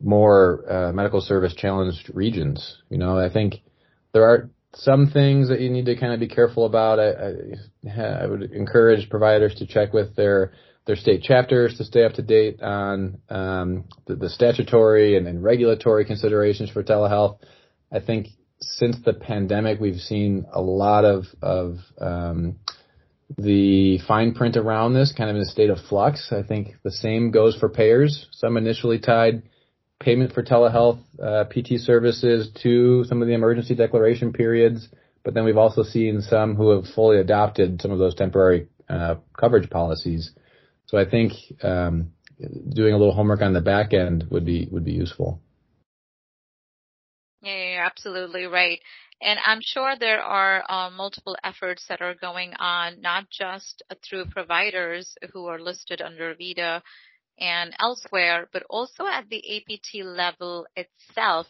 more 0.00 0.64
uh, 0.70 0.92
medical 0.92 1.20
service 1.20 1.54
challenged 1.54 2.10
regions. 2.14 2.78
You 2.88 2.98
know, 2.98 3.18
I 3.18 3.30
think 3.32 3.56
there 4.12 4.24
are 4.24 4.50
some 4.74 5.10
things 5.10 5.48
that 5.48 5.60
you 5.60 5.70
need 5.70 5.86
to 5.86 5.96
kind 5.96 6.12
of 6.12 6.20
be 6.20 6.28
careful 6.28 6.64
about. 6.64 6.98
I, 6.98 7.10
I, 7.90 8.22
I 8.22 8.26
would 8.26 8.42
encourage 8.52 9.10
providers 9.10 9.54
to 9.56 9.66
check 9.66 9.92
with 9.92 10.14
their 10.16 10.52
their 10.86 10.96
state 10.96 11.22
chapters 11.22 11.76
to 11.76 11.84
stay 11.84 12.04
up 12.04 12.14
to 12.14 12.22
date 12.22 12.60
on 12.62 13.18
um, 13.28 13.84
the, 14.06 14.16
the, 14.16 14.30
statutory 14.30 15.16
and, 15.16 15.28
and, 15.28 15.42
regulatory 15.42 16.04
considerations 16.04 16.70
for 16.70 16.82
telehealth. 16.82 17.38
I 17.92 18.00
think 18.00 18.28
since 18.60 18.96
the 19.04 19.12
pandemic, 19.12 19.78
we've 19.78 20.00
seen 20.00 20.46
a 20.52 20.60
lot 20.60 21.04
of 21.04 21.26
of 21.42 21.78
um, 22.00 22.56
the 23.36 23.98
fine 24.08 24.34
print 24.34 24.56
around 24.56 24.94
this 24.94 25.12
kind 25.16 25.30
of 25.30 25.36
in 25.36 25.42
a 25.42 25.46
state 25.46 25.70
of 25.70 25.78
flux. 25.88 26.32
I 26.32 26.42
think 26.42 26.76
the 26.82 26.90
same 26.90 27.30
goes 27.30 27.56
for 27.56 27.68
payers. 27.68 28.26
Some 28.32 28.56
initially 28.56 28.98
tied 28.98 29.42
payment 30.00 30.32
for 30.32 30.42
telehealth 30.42 30.98
uh, 31.22 31.44
PT 31.44 31.78
services 31.78 32.50
to 32.62 33.04
some 33.04 33.22
of 33.22 33.28
the 33.28 33.34
emergency 33.34 33.74
declaration 33.74 34.32
periods, 34.32 34.88
but 35.22 35.34
then 35.34 35.44
we've 35.44 35.58
also 35.58 35.82
seen 35.82 36.22
some 36.22 36.56
who 36.56 36.70
have 36.70 36.86
fully 36.94 37.18
adopted 37.18 37.80
some 37.80 37.90
of 37.90 37.98
those 37.98 38.14
temporary 38.14 38.68
uh, 38.88 39.16
coverage 39.38 39.68
policies. 39.70 40.32
So 40.86 40.98
I 40.98 41.08
think 41.08 41.32
um, 41.62 42.12
doing 42.70 42.94
a 42.94 42.98
little 42.98 43.14
homework 43.14 43.42
on 43.42 43.52
the 43.52 43.60
back 43.60 43.92
end 43.92 44.26
would 44.30 44.44
be 44.44 44.68
would 44.72 44.84
be 44.84 44.92
useful. 44.92 45.40
Yeah, 47.42 47.72
you're 47.72 47.84
absolutely 47.84 48.44
right. 48.44 48.80
And 49.22 49.38
I'm 49.44 49.60
sure 49.62 49.94
there 49.98 50.22
are 50.22 50.64
uh, 50.68 50.90
multiple 50.90 51.36
efforts 51.44 51.84
that 51.88 52.00
are 52.00 52.14
going 52.14 52.54
on, 52.54 53.02
not 53.02 53.28
just 53.30 53.82
through 54.02 54.26
providers 54.26 55.14
who 55.32 55.46
are 55.46 55.60
listed 55.60 56.00
under 56.00 56.34
VeDA 56.34 56.80
and 57.40 57.74
elsewhere, 57.80 58.48
but 58.52 58.62
also 58.68 59.06
at 59.06 59.28
the 59.28 59.42
APT 59.56 60.04
level 60.04 60.66
itself. 60.76 61.46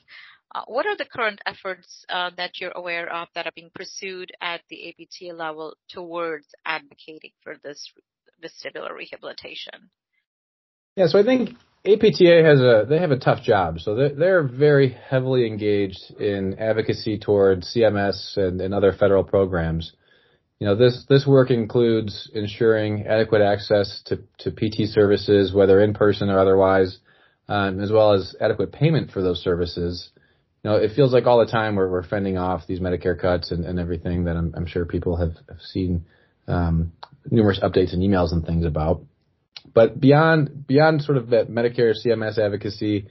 Uh, 0.53 0.63
what 0.67 0.87
are 0.87 0.97
the 0.97 1.05
current 1.05 1.41
efforts 1.47 2.05
uh, 2.09 2.31
that 2.37 2.61
you're 2.61 2.73
aware 2.75 3.13
of 3.13 3.29
that 3.35 3.47
are 3.47 3.53
being 3.55 3.71
pursued 3.75 4.33
at 4.41 4.61
the 4.69 4.89
APT 4.89 5.37
level 5.37 5.75
towards 5.89 6.47
advocating 6.65 7.31
for 7.43 7.57
this 7.63 7.93
vestibular 8.43 8.97
rehabilitation? 8.97 9.91
Yeah, 10.97 11.07
so 11.07 11.21
I 11.21 11.23
think 11.23 11.51
APTA 11.87 12.43
has 12.45 12.61
a 12.61 12.85
they 12.89 12.99
have 12.99 13.11
a 13.11 13.19
tough 13.19 13.43
job. 13.43 13.79
So 13.79 13.95
they're, 13.95 14.15
they're 14.15 14.43
very 14.43 14.91
heavily 14.91 15.47
engaged 15.47 16.11
in 16.19 16.59
advocacy 16.59 17.19
towards 17.19 17.73
CMS 17.75 18.37
and, 18.37 18.61
and 18.61 18.75
other 18.75 18.93
federal 18.93 19.25
programs. 19.25 19.93
You 20.61 20.67
know, 20.67 20.77
this 20.77 21.07
this 21.09 21.27
work 21.27 21.51
includes 21.51 22.31
ensuring 22.35 23.07
adequate 23.07 23.41
access 23.41 24.03
to, 24.07 24.19
to 24.41 24.51
PT 24.51 24.91
services, 24.91 25.55
whether 25.55 25.81
in 25.81 25.95
person 25.95 26.29
or 26.29 26.39
otherwise, 26.39 26.99
um, 27.49 27.81
as 27.81 27.91
well 27.91 28.13
as 28.13 28.37
adequate 28.39 28.71
payment 28.71 29.11
for 29.11 29.23
those 29.23 29.43
services. 29.43 30.11
You 30.63 30.71
know, 30.71 30.77
it 30.77 30.95
feels 30.95 31.15
like 31.15 31.27
all 31.27 31.39
the 31.39 31.51
time 31.51 31.77
we're, 31.77 31.89
we're 31.89 32.07
fending 32.07 32.37
off 32.37 32.67
these 32.67 32.79
Medicare 32.79 33.19
cuts 33.19 33.51
and, 33.51 33.65
and 33.65 33.79
everything 33.81 34.25
that 34.25 34.37
I'm, 34.37 34.53
I'm 34.55 34.67
sure 34.67 34.85
people 34.85 35.17
have, 35.17 35.33
have 35.49 35.63
seen 35.63 36.05
um, 36.47 36.93
numerous 37.31 37.59
updates 37.61 37.95
and 37.95 38.03
emails 38.03 38.31
and 38.33 38.45
things 38.45 38.67
about. 38.67 39.01
But 39.73 39.99
beyond 39.99 40.67
beyond 40.67 41.01
sort 41.01 41.17
of 41.17 41.31
that 41.31 41.49
Medicare 41.49 41.95
CMS 41.95 42.37
advocacy, 42.37 43.09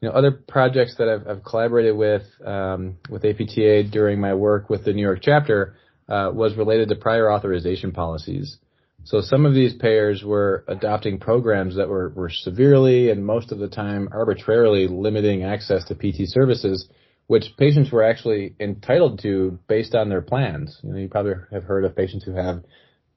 you 0.00 0.08
know, 0.08 0.12
other 0.12 0.30
projects 0.30 0.94
that 0.98 1.08
I've, 1.08 1.26
I've 1.26 1.44
collaborated 1.44 1.96
with 1.96 2.22
um, 2.44 2.98
with 3.10 3.24
APTA 3.24 3.90
during 3.90 4.20
my 4.20 4.34
work 4.34 4.70
with 4.70 4.84
the 4.84 4.92
New 4.92 5.02
York 5.02 5.18
chapter 5.20 5.74
uh, 6.08 6.30
was 6.32 6.56
related 6.56 6.88
to 6.88 6.96
prior 6.96 7.30
authorization 7.30 7.92
policies. 7.92 8.58
So 9.04 9.20
some 9.20 9.46
of 9.46 9.54
these 9.54 9.74
payers 9.74 10.22
were 10.22 10.64
adopting 10.68 11.18
programs 11.18 11.76
that 11.76 11.88
were, 11.88 12.10
were 12.10 12.30
severely 12.30 13.10
and 13.10 13.26
most 13.26 13.50
of 13.50 13.58
the 13.58 13.68
time 13.68 14.08
arbitrarily 14.12 14.86
limiting 14.86 15.42
access 15.42 15.84
to 15.86 15.94
PT 15.94 16.28
services, 16.28 16.88
which 17.26 17.56
patients 17.58 17.90
were 17.90 18.04
actually 18.04 18.54
entitled 18.60 19.20
to 19.22 19.58
based 19.66 19.94
on 19.94 20.08
their 20.08 20.22
plans. 20.22 20.78
You 20.82 20.92
know, 20.92 20.98
you 20.98 21.08
probably 21.08 21.34
have 21.50 21.64
heard 21.64 21.84
of 21.84 21.96
patients 21.96 22.24
who 22.24 22.32
have 22.32 22.62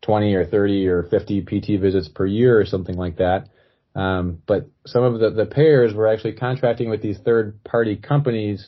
20 0.02 0.34
or 0.34 0.46
30 0.46 0.88
or 0.88 1.04
50 1.04 1.42
PT 1.42 1.80
visits 1.80 2.08
per 2.08 2.26
year 2.26 2.60
or 2.60 2.66
something 2.66 2.96
like 2.96 3.18
that. 3.18 3.48
Um, 3.96 4.42
but 4.46 4.68
some 4.86 5.04
of 5.04 5.20
the, 5.20 5.30
the 5.30 5.46
payers 5.46 5.94
were 5.94 6.08
actually 6.08 6.34
contracting 6.34 6.90
with 6.90 7.02
these 7.02 7.20
third 7.20 7.64
party 7.64 7.96
companies 7.96 8.68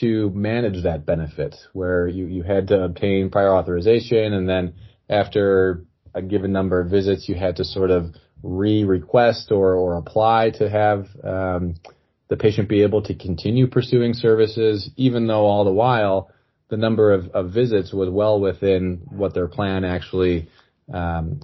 to 0.00 0.30
manage 0.30 0.82
that 0.84 1.06
benefit 1.06 1.54
where 1.72 2.08
you, 2.08 2.26
you 2.26 2.42
had 2.42 2.68
to 2.68 2.82
obtain 2.82 3.30
prior 3.30 3.54
authorization 3.54 4.32
and 4.32 4.48
then 4.48 4.74
after 5.08 5.84
a 6.14 6.22
given 6.22 6.52
number 6.52 6.80
of 6.80 6.90
visits 6.90 7.28
you 7.28 7.34
had 7.34 7.56
to 7.56 7.64
sort 7.64 7.90
of 7.90 8.14
re-request 8.42 9.50
or, 9.50 9.74
or 9.74 9.96
apply 9.96 10.50
to 10.50 10.68
have 10.68 11.06
um, 11.24 11.74
the 12.28 12.36
patient 12.36 12.68
be 12.68 12.82
able 12.82 13.02
to 13.02 13.14
continue 13.14 13.66
pursuing 13.66 14.14
services 14.14 14.90
even 14.96 15.26
though 15.26 15.44
all 15.44 15.64
the 15.64 15.72
while 15.72 16.30
the 16.68 16.76
number 16.76 17.12
of, 17.12 17.28
of 17.28 17.52
visits 17.52 17.92
was 17.92 18.10
well 18.10 18.40
within 18.40 19.00
what 19.08 19.34
their 19.34 19.48
plan 19.48 19.84
actually 19.84 20.48
um, 20.92 21.40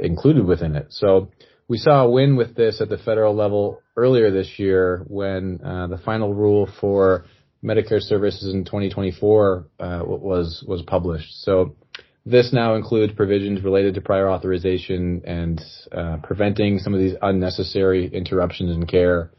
included 0.00 0.44
within 0.44 0.76
it. 0.76 0.86
So 0.90 1.30
we 1.68 1.78
saw 1.78 2.04
a 2.04 2.10
win 2.10 2.36
with 2.36 2.54
this 2.54 2.80
at 2.80 2.88
the 2.88 2.98
federal 2.98 3.34
level 3.34 3.80
earlier 3.96 4.30
this 4.30 4.58
year 4.58 5.04
when 5.08 5.60
uh, 5.64 5.86
the 5.88 5.98
final 5.98 6.32
rule 6.32 6.68
for 6.80 7.24
Medicare 7.64 8.00
services 8.00 8.52
in 8.52 8.64
2024 8.64 9.66
uh, 9.78 10.02
was 10.04 10.64
was 10.66 10.82
published. 10.82 11.42
So 11.42 11.76
this 12.24 12.52
now 12.52 12.74
includes 12.74 13.12
provisions 13.12 13.62
related 13.62 13.94
to 13.94 14.00
prior 14.00 14.28
authorization 14.28 15.22
and 15.24 15.62
uh, 15.92 16.18
preventing 16.22 16.80
some 16.80 16.92
of 16.92 17.00
these 17.00 17.14
unnecessary 17.22 18.08
interruptions 18.12 18.74
in 18.74 18.86
care. 18.86 19.30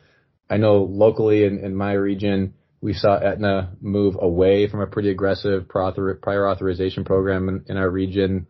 I 0.49 0.55
know 0.55 0.83
locally 0.83 1.43
in, 1.43 1.59
in 1.59 1.75
my 1.75 1.91
region, 1.93 2.53
we 2.79 2.93
saw 2.93 3.17
Aetna 3.19 3.73
move 3.81 4.15
away 4.19 4.69
from 4.69 4.79
a 4.79 4.87
pretty 4.87 5.09
aggressive 5.09 5.67
prior 5.67 6.49
authorization 6.49 7.03
program 7.03 7.49
in, 7.49 7.65
in 7.67 7.77
our 7.77 7.89
region. 7.89 8.47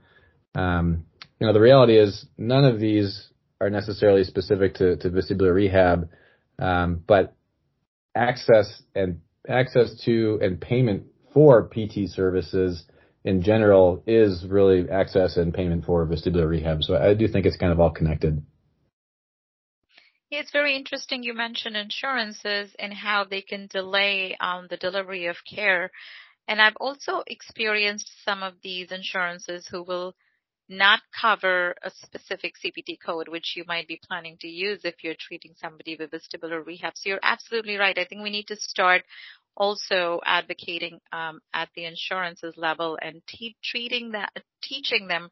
Um, 0.53 1.05
you 1.39 1.47
know, 1.47 1.53
the 1.53 1.61
reality 1.61 1.97
is 1.97 2.25
none 2.37 2.65
of 2.65 2.79
these 2.79 3.29
are 3.59 3.71
necessarily 3.71 4.23
specific 4.23 4.75
to, 4.75 4.97
to 4.97 5.09
vestibular 5.09 5.53
rehab, 5.53 6.09
um, 6.59 7.01
but 7.07 7.35
access 8.15 8.81
and 8.93 9.21
access 9.47 10.01
to 10.05 10.39
and 10.41 10.59
payment 10.59 11.03
for 11.33 11.63
PT 11.63 12.09
services 12.09 12.83
in 13.23 13.43
general 13.43 14.03
is 14.07 14.45
really 14.47 14.89
access 14.89 15.37
and 15.37 15.53
payment 15.53 15.85
for 15.85 16.05
vestibular 16.05 16.47
rehab. 16.47 16.83
So 16.83 16.95
I 16.95 17.13
do 17.13 17.27
think 17.27 17.45
it's 17.45 17.57
kind 17.57 17.71
of 17.71 17.79
all 17.79 17.91
connected. 17.91 18.41
It's 20.29 20.51
very 20.51 20.75
interesting 20.75 21.23
you 21.23 21.33
mentioned 21.33 21.77
insurances 21.77 22.75
and 22.79 22.93
how 22.93 23.23
they 23.23 23.41
can 23.41 23.67
delay 23.67 24.35
um, 24.41 24.67
the 24.69 24.77
delivery 24.77 25.27
of 25.27 25.37
care. 25.49 25.89
And 26.49 26.61
I've 26.61 26.75
also 26.79 27.23
experienced 27.27 28.09
some 28.25 28.43
of 28.43 28.53
these 28.61 28.91
insurances 28.91 29.67
who 29.67 29.83
will 29.83 30.15
not 30.69 30.99
cover 31.19 31.75
a 31.83 31.91
specific 31.91 32.53
CPT 32.63 32.97
code, 33.03 33.27
which 33.27 33.53
you 33.55 33.63
might 33.67 33.87
be 33.87 33.99
planning 34.07 34.37
to 34.41 34.47
use 34.47 34.81
if 34.83 35.03
you're 35.03 35.15
treating 35.19 35.53
somebody 35.59 35.95
with 35.97 36.11
vestibular 36.11 36.65
rehab. 36.65 36.93
So 36.95 37.09
you're 37.09 37.19
absolutely 37.23 37.77
right. 37.77 37.97
I 37.97 38.05
think 38.05 38.21
we 38.23 38.29
need 38.29 38.47
to 38.47 38.55
start 38.57 39.03
also 39.55 40.19
advocating 40.25 40.99
um, 41.11 41.39
at 41.53 41.69
the 41.75 41.85
insurances 41.85 42.53
level 42.57 42.97
and 43.01 43.21
te- 43.27 43.57
treating 43.63 44.11
that, 44.11 44.31
teaching 44.61 45.07
them 45.07 45.29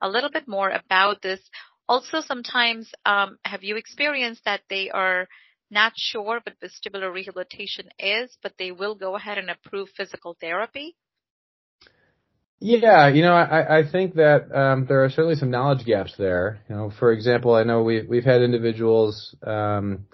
a 0.00 0.08
little 0.08 0.30
bit 0.30 0.48
more 0.48 0.70
about 0.70 1.22
this. 1.22 1.40
Also, 1.88 2.20
sometimes 2.20 2.90
um, 3.04 3.38
have 3.44 3.62
you 3.62 3.76
experienced 3.76 4.44
that 4.44 4.62
they 4.68 4.90
are 4.90 5.28
not 5.70 5.92
sure 5.96 6.22
what 6.44 6.44
vestibular 6.62 7.12
rehabilitation 7.12 7.88
is, 7.98 8.36
but 8.42 8.52
they 8.58 8.72
will 8.72 8.94
go 8.94 9.16
ahead 9.16 9.38
and 9.38 9.50
approve 9.50 9.88
physical 9.96 10.36
therapy? 10.40 10.96
Yeah, 12.58 13.08
you 13.08 13.20
know, 13.22 13.34
I, 13.34 13.80
I 13.80 13.82
think 13.90 14.14
that 14.14 14.50
um, 14.54 14.86
there 14.86 15.04
are 15.04 15.10
certainly 15.10 15.34
some 15.34 15.50
knowledge 15.50 15.84
gaps 15.84 16.14
there. 16.16 16.60
You 16.70 16.76
know, 16.76 16.92
for 16.98 17.12
example, 17.12 17.54
I 17.54 17.64
know 17.64 17.82
we've 17.82 18.08
we've 18.08 18.24
had 18.24 18.40
individuals 18.40 19.36
um, 19.46 20.06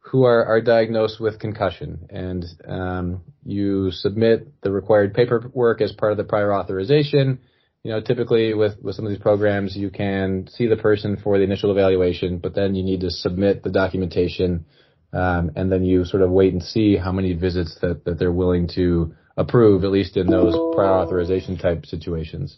who 0.00 0.24
are, 0.24 0.44
are 0.44 0.60
diagnosed 0.60 1.20
with 1.20 1.38
concussion, 1.38 2.06
and 2.10 2.44
um, 2.68 3.22
you 3.44 3.90
submit 3.92 4.60
the 4.62 4.70
required 4.70 5.14
paperwork 5.14 5.80
as 5.80 5.92
part 5.92 6.12
of 6.12 6.18
the 6.18 6.24
prior 6.24 6.52
authorization. 6.52 7.40
You 7.82 7.92
know, 7.92 8.00
typically 8.02 8.52
with 8.52 8.74
with 8.82 8.94
some 8.94 9.06
of 9.06 9.10
these 9.10 9.20
programs, 9.22 9.74
you 9.74 9.88
can 9.88 10.48
see 10.50 10.66
the 10.66 10.76
person 10.76 11.16
for 11.16 11.38
the 11.38 11.44
initial 11.44 11.70
evaluation, 11.70 12.38
but 12.38 12.54
then 12.54 12.74
you 12.74 12.84
need 12.84 13.00
to 13.00 13.10
submit 13.10 13.62
the 13.62 13.70
documentation, 13.70 14.66
um, 15.14 15.52
and 15.56 15.72
then 15.72 15.82
you 15.82 16.04
sort 16.04 16.22
of 16.22 16.30
wait 16.30 16.52
and 16.52 16.62
see 16.62 16.98
how 16.98 17.10
many 17.10 17.32
visits 17.32 17.78
that 17.80 18.04
that 18.04 18.18
they're 18.18 18.30
willing 18.30 18.68
to 18.74 19.14
approve, 19.36 19.84
at 19.84 19.90
least 19.90 20.16
in 20.16 20.30
those 20.30 20.58
prior 20.58 20.96
authorization 20.98 21.58
type 21.58 21.86
situations. 21.86 22.56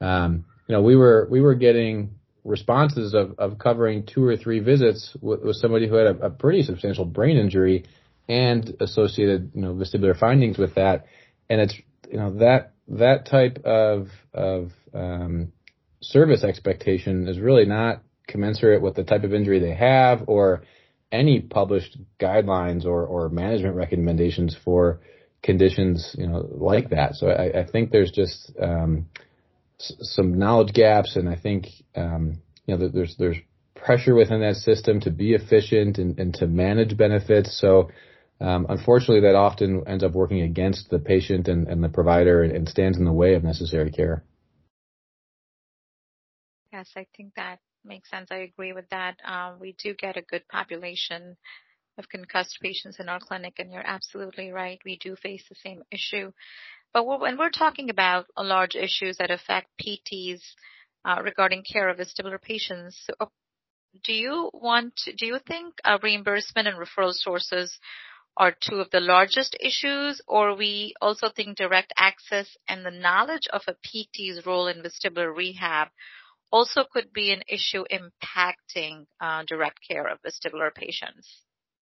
Um, 0.00 0.44
you 0.66 0.74
know, 0.74 0.82
we 0.82 0.96
were 0.96 1.28
we 1.30 1.40
were 1.40 1.54
getting 1.54 2.14
responses 2.44 3.14
of, 3.14 3.38
of 3.38 3.58
covering 3.58 4.04
two 4.06 4.24
or 4.24 4.36
three 4.36 4.60
visits 4.60 5.16
with, 5.20 5.42
with 5.42 5.56
somebody 5.56 5.88
who 5.88 5.94
had 5.94 6.16
a, 6.16 6.26
a, 6.26 6.30
pretty 6.30 6.62
substantial 6.62 7.06
brain 7.06 7.38
injury 7.38 7.84
and 8.28 8.76
associated, 8.80 9.52
you 9.54 9.62
know, 9.62 9.72
vestibular 9.74 10.18
findings 10.18 10.58
with 10.58 10.74
that. 10.74 11.06
And 11.48 11.60
it's, 11.60 11.74
you 12.10 12.18
know, 12.18 12.38
that, 12.38 12.72
that 12.88 13.26
type 13.26 13.64
of, 13.64 14.08
of, 14.34 14.72
um, 14.92 15.52
service 16.02 16.44
expectation 16.44 17.28
is 17.28 17.38
really 17.38 17.64
not 17.64 18.02
commensurate 18.26 18.82
with 18.82 18.94
the 18.94 19.04
type 19.04 19.24
of 19.24 19.32
injury 19.32 19.58
they 19.58 19.74
have 19.74 20.24
or 20.26 20.64
any 21.10 21.40
published 21.40 21.96
guidelines 22.20 22.84
or, 22.84 23.06
or 23.06 23.30
management 23.30 23.74
recommendations 23.74 24.54
for 24.64 25.00
conditions, 25.44 26.16
you 26.18 26.26
know, 26.26 26.48
like 26.50 26.90
that. 26.90 27.14
So 27.14 27.28
I, 27.28 27.60
I 27.60 27.66
think 27.66 27.90
there's 27.92 28.10
just 28.10 28.52
um, 28.60 29.06
s- 29.78 29.94
some 30.00 30.38
knowledge 30.38 30.72
gaps, 30.72 31.16
and 31.16 31.28
I 31.28 31.36
think 31.36 31.66
um, 31.94 32.40
you 32.66 32.76
know 32.76 32.88
there's 32.88 33.16
there's 33.18 33.36
pressure 33.76 34.14
within 34.14 34.40
that 34.40 34.56
system 34.56 35.00
to 35.00 35.10
be 35.10 35.34
efficient 35.34 35.98
and, 35.98 36.18
and 36.18 36.34
to 36.34 36.46
manage 36.46 36.96
benefits. 36.96 37.60
So 37.60 37.90
um, 38.40 38.66
unfortunately, 38.68 39.20
that 39.20 39.36
often 39.36 39.84
ends 39.86 40.02
up 40.02 40.12
working 40.12 40.42
against 40.42 40.90
the 40.90 40.98
patient 40.98 41.48
and, 41.48 41.68
and 41.68 41.84
the 41.84 41.88
provider 41.88 42.42
and, 42.42 42.52
and 42.52 42.68
stands 42.68 42.98
in 42.98 43.04
the 43.04 43.12
way 43.12 43.34
of 43.34 43.44
necessary 43.44 43.90
care. 43.90 44.24
Yes, 46.72 46.90
I 46.96 47.06
think 47.16 47.34
that 47.36 47.60
makes 47.84 48.10
sense. 48.10 48.28
I 48.32 48.38
agree 48.38 48.72
with 48.72 48.88
that. 48.90 49.16
Um, 49.24 49.60
we 49.60 49.76
do 49.82 49.94
get 49.94 50.16
a 50.16 50.22
good 50.22 50.46
population 50.48 51.36
of 51.98 52.08
concussed 52.08 52.58
patients 52.60 52.98
in 53.00 53.08
our 53.08 53.20
clinic, 53.20 53.54
and 53.58 53.72
you're 53.72 53.86
absolutely 53.86 54.50
right. 54.50 54.80
We 54.84 54.98
do 54.98 55.16
face 55.16 55.44
the 55.48 55.54
same 55.54 55.82
issue. 55.90 56.32
But 56.92 57.06
when 57.06 57.38
we're 57.38 57.50
talking 57.50 57.90
about 57.90 58.26
large 58.38 58.76
issues 58.76 59.16
that 59.18 59.30
affect 59.30 59.68
PTs 59.80 60.40
uh, 61.04 61.20
regarding 61.22 61.64
care 61.64 61.88
of 61.88 61.98
vestibular 61.98 62.40
patients, 62.40 63.08
do 64.04 64.12
you 64.12 64.50
want, 64.52 64.94
do 65.16 65.26
you 65.26 65.38
think 65.46 65.74
uh, 65.84 65.98
reimbursement 66.02 66.68
and 66.68 66.76
referral 66.78 67.12
sources 67.12 67.78
are 68.36 68.52
two 68.60 68.76
of 68.76 68.90
the 68.90 69.00
largest 69.00 69.56
issues, 69.60 70.20
or 70.26 70.56
we 70.56 70.94
also 71.00 71.28
think 71.28 71.56
direct 71.56 71.92
access 71.96 72.56
and 72.68 72.84
the 72.84 72.90
knowledge 72.90 73.46
of 73.52 73.62
a 73.68 73.76
PT's 73.84 74.44
role 74.44 74.66
in 74.66 74.82
vestibular 74.82 75.34
rehab 75.34 75.88
also 76.50 76.84
could 76.92 77.12
be 77.12 77.32
an 77.32 77.42
issue 77.48 77.84
impacting 77.90 79.06
uh, 79.20 79.44
direct 79.46 79.78
care 79.86 80.06
of 80.06 80.18
vestibular 80.22 80.74
patients. 80.74 81.43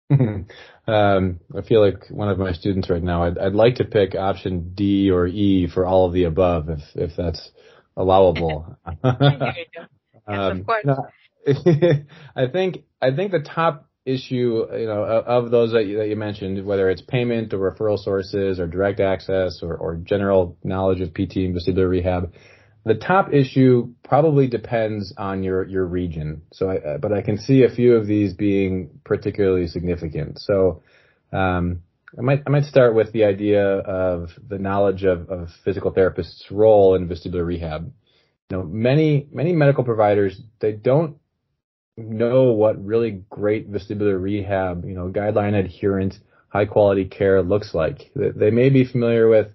um, 0.86 1.40
I 1.56 1.62
feel 1.66 1.84
like 1.84 2.08
one 2.10 2.28
of 2.28 2.38
my 2.38 2.52
students 2.52 2.88
right 2.88 3.02
now. 3.02 3.24
I'd, 3.24 3.38
I'd 3.38 3.54
like 3.54 3.76
to 3.76 3.84
pick 3.84 4.14
option 4.14 4.72
D 4.74 5.10
or 5.10 5.26
E 5.26 5.68
for 5.72 5.84
all 5.84 6.06
of 6.06 6.12
the 6.12 6.24
above, 6.24 6.68
if 6.68 6.80
if 6.94 7.10
that's 7.16 7.50
allowable. 7.96 8.76
yes, 9.04 9.88
um, 10.26 10.60
of 10.60 10.66
course. 10.66 10.84
No, 10.84 11.06
I 12.36 12.46
think 12.52 12.84
I 13.00 13.14
think 13.14 13.32
the 13.32 13.40
top 13.44 13.88
issue, 14.06 14.64
you 14.72 14.86
know, 14.86 15.02
of 15.02 15.50
those 15.50 15.72
that 15.72 15.86
you, 15.86 15.98
that 15.98 16.08
you 16.08 16.16
mentioned, 16.16 16.64
whether 16.64 16.88
it's 16.88 17.02
payment 17.02 17.52
or 17.52 17.58
referral 17.58 17.98
sources 17.98 18.60
or 18.60 18.68
direct 18.68 19.00
access 19.00 19.60
or, 19.62 19.76
or 19.76 19.96
general 19.96 20.56
knowledge 20.62 21.00
of 21.00 21.12
PT 21.12 21.36
and 21.38 21.56
vestibular 21.56 21.90
rehab, 21.90 22.32
the 22.86 22.94
top 22.94 23.34
issue 23.34 23.92
probably 24.04 24.46
depends 24.46 25.12
on 25.18 25.42
your 25.42 25.64
your 25.64 25.84
region. 25.84 26.42
So, 26.52 26.70
I, 26.70 26.98
but 26.98 27.12
I 27.12 27.20
can 27.20 27.36
see 27.36 27.64
a 27.64 27.68
few 27.68 27.96
of 27.96 28.06
these 28.06 28.32
being 28.32 29.00
particularly 29.04 29.66
significant. 29.66 30.38
So, 30.38 30.82
um, 31.32 31.82
I 32.16 32.22
might 32.22 32.42
I 32.46 32.50
might 32.50 32.64
start 32.64 32.94
with 32.94 33.12
the 33.12 33.24
idea 33.24 33.64
of 33.64 34.30
the 34.48 34.58
knowledge 34.58 35.02
of, 35.02 35.28
of 35.28 35.48
physical 35.64 35.92
therapists' 35.92 36.44
role 36.48 36.94
in 36.94 37.08
vestibular 37.08 37.44
rehab. 37.44 37.92
You 38.50 38.56
know, 38.56 38.62
many 38.62 39.26
many 39.32 39.52
medical 39.52 39.82
providers 39.82 40.40
they 40.60 40.70
don't 40.70 41.16
know 41.96 42.52
what 42.52 42.82
really 42.84 43.24
great 43.30 43.68
vestibular 43.68 44.20
rehab, 44.20 44.84
you 44.84 44.94
know, 44.94 45.08
guideline 45.08 45.58
adherent, 45.58 46.14
high 46.50 46.66
quality 46.66 47.06
care 47.06 47.42
looks 47.42 47.74
like. 47.74 48.12
They 48.14 48.50
may 48.50 48.70
be 48.70 48.84
familiar 48.84 49.28
with 49.28 49.48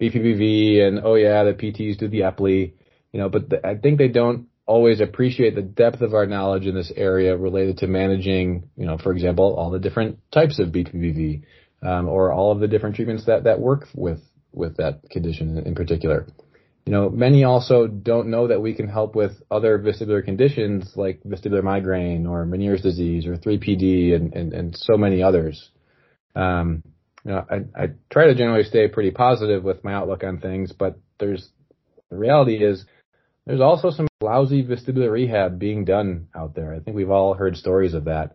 BPPV 0.00 0.80
and 0.82 1.00
oh 1.04 1.14
yeah, 1.14 1.44
the 1.44 1.52
PTs 1.52 1.98
do 1.98 2.08
the 2.08 2.20
Epley, 2.20 2.72
you 3.12 3.20
know, 3.20 3.28
but 3.28 3.50
the, 3.50 3.66
I 3.66 3.76
think 3.76 3.98
they 3.98 4.08
don't 4.08 4.46
always 4.66 5.00
appreciate 5.00 5.54
the 5.56 5.62
depth 5.62 6.00
of 6.00 6.14
our 6.14 6.26
knowledge 6.26 6.64
in 6.64 6.74
this 6.74 6.92
area 6.94 7.36
related 7.36 7.78
to 7.78 7.86
managing, 7.86 8.70
you 8.76 8.86
know, 8.86 8.96
for 8.98 9.12
example, 9.12 9.56
all 9.58 9.70
the 9.70 9.80
different 9.80 10.18
types 10.30 10.58
of 10.60 10.68
BPPV, 10.68 11.42
um, 11.82 12.08
or 12.08 12.32
all 12.32 12.52
of 12.52 12.60
the 12.60 12.68
different 12.68 12.94
treatments 12.94 13.26
that, 13.26 13.44
that 13.44 13.58
work 13.58 13.88
with, 13.94 14.20
with 14.52 14.76
that 14.76 15.02
condition 15.10 15.58
in, 15.58 15.66
in 15.66 15.74
particular. 15.74 16.26
You 16.86 16.92
know, 16.92 17.10
many 17.10 17.44
also 17.44 17.86
don't 17.86 18.28
know 18.28 18.48
that 18.48 18.62
we 18.62 18.74
can 18.74 18.88
help 18.88 19.14
with 19.14 19.32
other 19.50 19.78
vestibular 19.78 20.24
conditions 20.24 20.92
like 20.96 21.20
vestibular 21.24 21.62
migraine 21.62 22.26
or 22.26 22.46
Meniere's 22.46 22.82
disease 22.82 23.26
or 23.26 23.36
3PD 23.36 24.14
and, 24.14 24.34
and, 24.34 24.52
and 24.52 24.76
so 24.76 24.96
many 24.96 25.22
others. 25.22 25.70
Um, 26.34 26.82
you 27.24 27.32
know, 27.32 27.44
I, 27.50 27.82
I 27.82 27.88
try 28.10 28.26
to 28.26 28.34
generally 28.34 28.64
stay 28.64 28.88
pretty 28.88 29.10
positive 29.10 29.62
with 29.62 29.84
my 29.84 29.92
outlook 29.92 30.24
on 30.24 30.38
things, 30.38 30.72
but 30.72 30.98
there's 31.18 31.48
the 32.10 32.16
reality 32.16 32.64
is 32.64 32.84
there's 33.46 33.60
also 33.60 33.90
some 33.90 34.08
lousy 34.20 34.64
vestibular 34.64 35.10
rehab 35.10 35.58
being 35.58 35.84
done 35.84 36.28
out 36.34 36.54
there. 36.54 36.74
I 36.74 36.80
think 36.80 36.96
we've 36.96 37.10
all 37.10 37.34
heard 37.34 37.56
stories 37.56 37.94
of 37.94 38.04
that. 38.04 38.34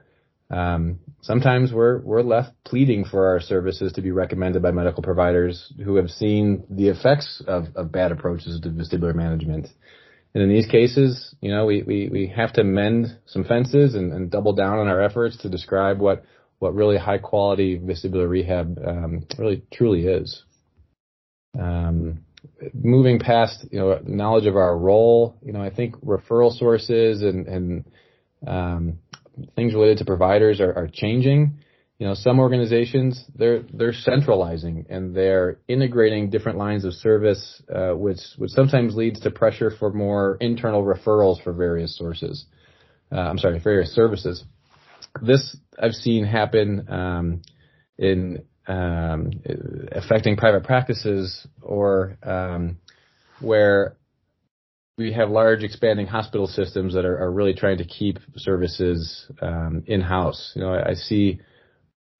Um, 0.49 0.99
sometimes 1.21 1.73
we're 1.73 1.99
we're 2.01 2.21
left 2.21 2.51
pleading 2.63 3.05
for 3.05 3.27
our 3.27 3.39
services 3.39 3.93
to 3.93 4.01
be 4.01 4.11
recommended 4.11 4.61
by 4.61 4.71
medical 4.71 5.01
providers 5.01 5.73
who 5.83 5.95
have 5.95 6.09
seen 6.09 6.63
the 6.69 6.89
effects 6.89 7.41
of, 7.47 7.65
of 7.75 7.91
bad 7.91 8.11
approaches 8.11 8.59
to 8.61 8.69
vestibular 8.69 9.15
management. 9.15 9.67
And 10.35 10.43
in 10.43 10.49
these 10.49 10.67
cases, 10.67 11.33
you 11.39 11.49
know, 11.49 11.65
we, 11.65 11.81
we, 11.81 12.09
we 12.11 12.33
have 12.35 12.51
to 12.53 12.63
mend 12.63 13.17
some 13.25 13.45
fences 13.45 13.95
and, 13.95 14.11
and 14.11 14.29
double 14.29 14.53
down 14.53 14.79
on 14.79 14.87
our 14.87 15.01
efforts 15.01 15.37
to 15.37 15.49
describe 15.49 15.99
what 15.99 16.25
what 16.59 16.73
really 16.73 16.97
high 16.97 17.17
quality 17.17 17.79
vestibular 17.79 18.29
rehab 18.29 18.79
um, 18.85 19.25
really 19.37 19.63
truly 19.73 20.05
is. 20.07 20.43
Um, 21.59 22.21
moving 22.73 23.19
past 23.19 23.65
you 23.71 23.79
know 23.79 23.99
knowledge 24.05 24.45
of 24.45 24.55
our 24.55 24.77
role, 24.77 25.37
you 25.41 25.53
know 25.53 25.61
I 25.61 25.73
think 25.73 25.95
referral 25.97 26.57
sources 26.57 27.21
and 27.21 27.47
and 27.47 27.85
um, 28.45 28.99
things 29.55 29.73
related 29.73 29.99
to 29.99 30.05
providers 30.05 30.59
are, 30.61 30.73
are 30.73 30.89
changing. 30.91 31.59
You 31.99 32.07
know, 32.07 32.13
some 32.13 32.39
organizations 32.39 33.23
they're 33.35 33.63
they're 33.73 33.93
centralizing 33.93 34.85
and 34.89 35.15
they're 35.15 35.59
integrating 35.67 36.29
different 36.29 36.57
lines 36.57 36.83
of 36.83 36.93
service, 36.93 37.61
uh, 37.73 37.93
which 37.93 38.19
which 38.37 38.51
sometimes 38.51 38.95
leads 38.95 39.21
to 39.21 39.31
pressure 39.31 39.71
for 39.71 39.93
more 39.93 40.37
internal 40.41 40.83
referrals 40.83 41.41
for 41.41 41.53
various 41.53 41.97
sources. 41.97 42.45
Uh, 43.11 43.19
I'm 43.19 43.37
sorry, 43.37 43.59
various 43.59 43.93
services 43.93 44.43
this 45.21 45.57
I've 45.81 45.93
seen 45.93 46.25
happen 46.25 46.87
um, 46.89 47.41
in 47.97 48.43
um, 48.67 49.31
affecting 49.91 50.37
private 50.37 50.63
practices 50.63 51.45
or 51.61 52.17
um, 52.23 52.77
where 53.39 53.97
we 54.97 55.13
have 55.13 55.29
large 55.29 55.63
expanding 55.63 56.07
hospital 56.07 56.47
systems 56.47 56.93
that 56.93 57.05
are, 57.05 57.17
are 57.19 57.31
really 57.31 57.53
trying 57.53 57.77
to 57.77 57.85
keep 57.85 58.17
services 58.37 59.29
um, 59.41 59.83
in 59.87 60.01
house. 60.01 60.53
You 60.55 60.61
know, 60.61 60.73
I, 60.73 60.91
I, 60.91 60.93
see 60.93 61.41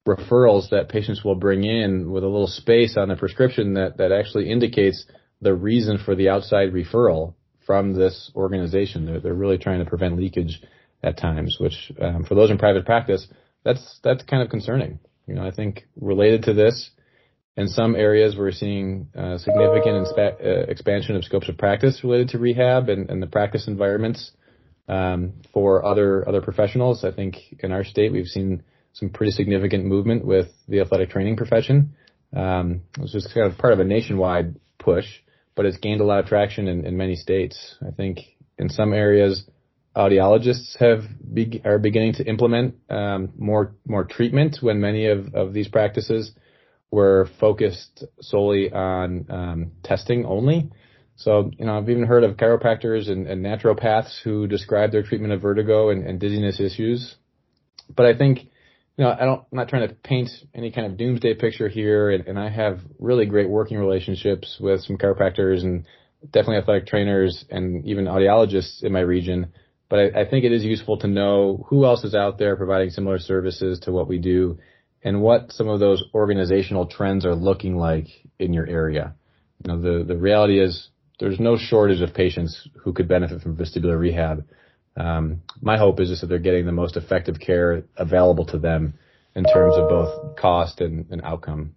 referrals 0.07 0.69
that 0.69 0.89
patients 0.89 1.23
will 1.23 1.35
bring 1.35 1.63
in 1.63 2.11
with 2.11 2.23
a 2.23 2.27
little 2.27 2.47
space 2.47 2.97
on 2.97 3.07
the 3.07 3.15
prescription 3.15 3.73
that 3.75 3.97
that 3.97 4.11
actually 4.11 4.51
indicates 4.51 5.05
the 5.41 5.53
reason 5.53 5.97
for 6.03 6.15
the 6.15 6.29
outside 6.29 6.73
referral 6.73 7.33
from 7.65 7.93
this 7.93 8.31
organization. 8.35 9.05
They're, 9.05 9.19
they're 9.19 9.33
really 9.33 9.57
trying 9.57 9.79
to 9.79 9.89
prevent 9.89 10.17
leakage 10.17 10.61
at 11.05 11.17
times, 11.17 11.57
which 11.59 11.91
um, 12.01 12.25
for 12.25 12.35
those 12.35 12.49
in 12.49 12.57
private 12.57 12.85
practice, 12.85 13.27
that's 13.63 13.99
that's 14.03 14.23
kind 14.23 14.41
of 14.41 14.49
concerning. 14.49 14.99
You 15.27 15.35
know, 15.35 15.45
I 15.45 15.51
think 15.51 15.87
related 15.99 16.43
to 16.43 16.53
this, 16.53 16.91
in 17.57 17.67
some 17.67 17.95
areas 17.95 18.35
we're 18.37 18.51
seeing 18.51 19.07
uh, 19.17 19.37
significant 19.37 20.07
inspa- 20.07 20.43
uh, 20.43 20.71
expansion 20.71 21.15
of 21.15 21.23
scopes 21.23 21.49
of 21.49 21.57
practice 21.57 22.03
related 22.03 22.29
to 22.29 22.39
rehab 22.39 22.89
and, 22.89 23.09
and 23.09 23.21
the 23.21 23.27
practice 23.27 23.67
environments 23.67 24.31
um, 24.87 25.33
for 25.53 25.85
other 25.85 26.27
other 26.27 26.41
professionals. 26.41 27.03
I 27.03 27.11
think 27.11 27.37
in 27.59 27.71
our 27.71 27.83
state 27.83 28.11
we've 28.11 28.27
seen 28.27 28.63
some 28.93 29.09
pretty 29.09 29.31
significant 29.31 29.85
movement 29.85 30.25
with 30.25 30.47
the 30.67 30.79
athletic 30.81 31.09
training 31.09 31.35
profession. 31.37 31.95
Um, 32.35 32.81
it's 32.99 33.13
just 33.13 33.33
kind 33.33 33.51
of 33.51 33.57
part 33.57 33.73
of 33.73 33.79
a 33.79 33.83
nationwide 33.83 34.55
push, 34.79 35.05
but 35.55 35.65
it's 35.65 35.77
gained 35.77 36.01
a 36.01 36.05
lot 36.05 36.19
of 36.19 36.25
traction 36.25 36.67
in, 36.67 36.85
in 36.85 36.97
many 36.97 37.15
states. 37.15 37.75
I 37.85 37.91
think 37.91 38.19
in 38.57 38.69
some 38.69 38.93
areas 38.93 39.43
audiologists 39.95 40.77
have 40.77 41.03
are 41.63 41.79
beginning 41.79 42.13
to 42.13 42.23
implement 42.25 42.75
um, 42.89 43.31
more 43.37 43.75
more 43.85 44.03
treatment 44.03 44.57
when 44.61 44.79
many 44.79 45.07
of, 45.07 45.33
of 45.33 45.53
these 45.53 45.67
practices 45.67 46.31
were 46.91 47.27
focused 47.39 48.05
solely 48.21 48.71
on 48.71 49.25
um, 49.29 49.71
testing 49.83 50.25
only. 50.25 50.71
So, 51.17 51.51
you 51.57 51.65
know, 51.65 51.77
I've 51.77 51.89
even 51.89 52.05
heard 52.05 52.23
of 52.23 52.35
chiropractors 52.35 53.09
and, 53.09 53.25
and 53.27 53.43
naturopaths 53.43 54.21
who 54.23 54.47
describe 54.47 54.91
their 54.91 55.03
treatment 55.03 55.33
of 55.33 55.41
vertigo 55.41 55.89
and, 55.89 56.05
and, 56.05 56.19
dizziness 56.19 56.59
issues. 56.59 57.15
But 57.95 58.05
I 58.05 58.17
think, 58.17 58.39
you 58.97 59.03
know, 59.03 59.11
I 59.11 59.23
don't, 59.23 59.41
I'm 59.51 59.57
not 59.57 59.69
trying 59.69 59.87
to 59.87 59.93
paint 59.93 60.29
any 60.53 60.71
kind 60.71 60.87
of 60.87 60.97
doomsday 60.97 61.35
picture 61.35 61.69
here, 61.69 62.09
and, 62.09 62.27
and 62.27 62.39
I 62.39 62.49
have 62.49 62.79
really 62.99 63.25
great 63.25 63.49
working 63.49 63.77
relationships 63.77 64.57
with 64.59 64.81
some 64.81 64.97
chiropractors 64.97 65.63
and 65.63 65.85
definitely 66.25 66.57
athletic 66.57 66.87
trainers 66.87 67.45
and 67.49 67.85
even 67.85 68.05
audiologists 68.05 68.83
in 68.83 68.91
my 68.91 69.01
region 69.01 69.53
but 69.89 69.99
I, 69.99 70.21
I, 70.21 70.29
think 70.29 70.45
it 70.45 70.51
is 70.51 70.63
useful 70.63 70.97
to 70.99 71.07
know 71.07 71.65
who 71.69 71.85
else 71.85 72.03
is 72.03 72.15
out 72.15 72.37
there 72.37 72.55
providing 72.55 72.89
similar 72.89 73.19
services 73.19 73.79
to 73.81 73.91
what 73.91 74.07
we 74.07 74.17
do 74.17 74.57
and 75.03 75.21
what 75.21 75.51
some 75.51 75.67
of 75.67 75.79
those 75.79 76.03
organizational 76.13 76.87
trends 76.87 77.25
are 77.25 77.35
looking 77.35 77.75
like 77.75 78.07
in 78.39 78.53
your 78.53 78.65
area. 78.65 79.13
You 79.63 79.73
know, 79.73 79.81
the, 79.81 80.03
the 80.03 80.17
reality 80.17 80.59
is 80.59 80.89
there's 81.19 81.39
no 81.39 81.57
shortage 81.57 82.01
of 82.01 82.13
patients 82.13 82.67
who 82.83 82.91
could 82.93 83.07
benefit 83.07 83.41
from 83.41 83.55
vestibular 83.55 83.99
rehab. 83.99 84.45
Um, 84.97 85.41
my 85.61 85.77
hope 85.77 85.99
is 85.99 86.09
just 86.09 86.21
that 86.21 86.27
they're 86.27 86.39
getting 86.39 86.65
the 86.65 86.71
most 86.71 86.97
effective 86.97 87.39
care 87.39 87.83
available 87.95 88.45
to 88.47 88.57
them 88.57 88.95
in 89.35 89.43
terms 89.43 89.75
of 89.75 89.89
both 89.89 90.35
cost 90.37 90.81
and, 90.81 91.05
and 91.11 91.21
outcome. 91.21 91.75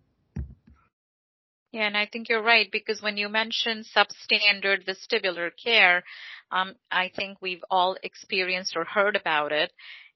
Yeah, 1.73 1.87
and 1.87 1.97
I 1.97 2.07
think 2.07 2.29
you're 2.29 2.43
right 2.43 2.69
because 2.73 3.03
when 3.03 3.19
you 3.19 3.29
mention 3.29 3.85
substandard 3.95 4.87
vestibular 4.87 5.51
care, 5.63 6.03
um, 6.51 6.75
I 6.91 7.11
think 7.15 7.39
we've 7.41 7.65
all 7.71 7.97
experienced 8.03 8.77
or 8.77 8.85
heard 8.85 9.17
about 9.17 9.53
it. 9.53 9.73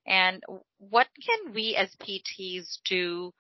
And 0.07 0.43
what 0.79 1.09
can 1.25 1.53
we 1.55 1.77
as 1.77 1.95
PTs 1.97 2.79
do 2.85 3.33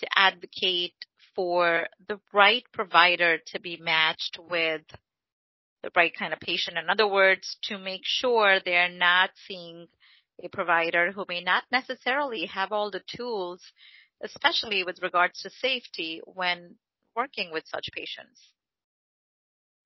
to 0.00 0.06
advocate 0.16 0.94
for 1.34 1.86
the 2.08 2.20
right 2.32 2.64
provider 2.72 3.38
to 3.46 3.60
be 3.60 3.78
matched 3.78 4.38
with 4.50 4.82
the 5.82 5.90
right 5.96 6.12
kind 6.16 6.32
of 6.32 6.40
patient? 6.40 6.76
In 6.76 6.90
other 6.90 7.06
words, 7.06 7.56
to 7.64 7.78
make 7.78 8.02
sure 8.04 8.58
they're 8.60 8.90
not 8.90 9.30
seeing 9.46 9.86
a 10.42 10.48
provider 10.48 11.12
who 11.12 11.24
may 11.28 11.42
not 11.42 11.64
necessarily 11.70 12.46
have 12.46 12.72
all 12.72 12.90
the 12.90 13.02
tools, 13.16 13.62
especially 14.22 14.84
with 14.84 15.02
regards 15.02 15.40
to 15.42 15.50
safety 15.50 16.20
when 16.24 16.76
working 17.14 17.50
with 17.52 17.64
such 17.66 17.88
patients? 17.92 18.40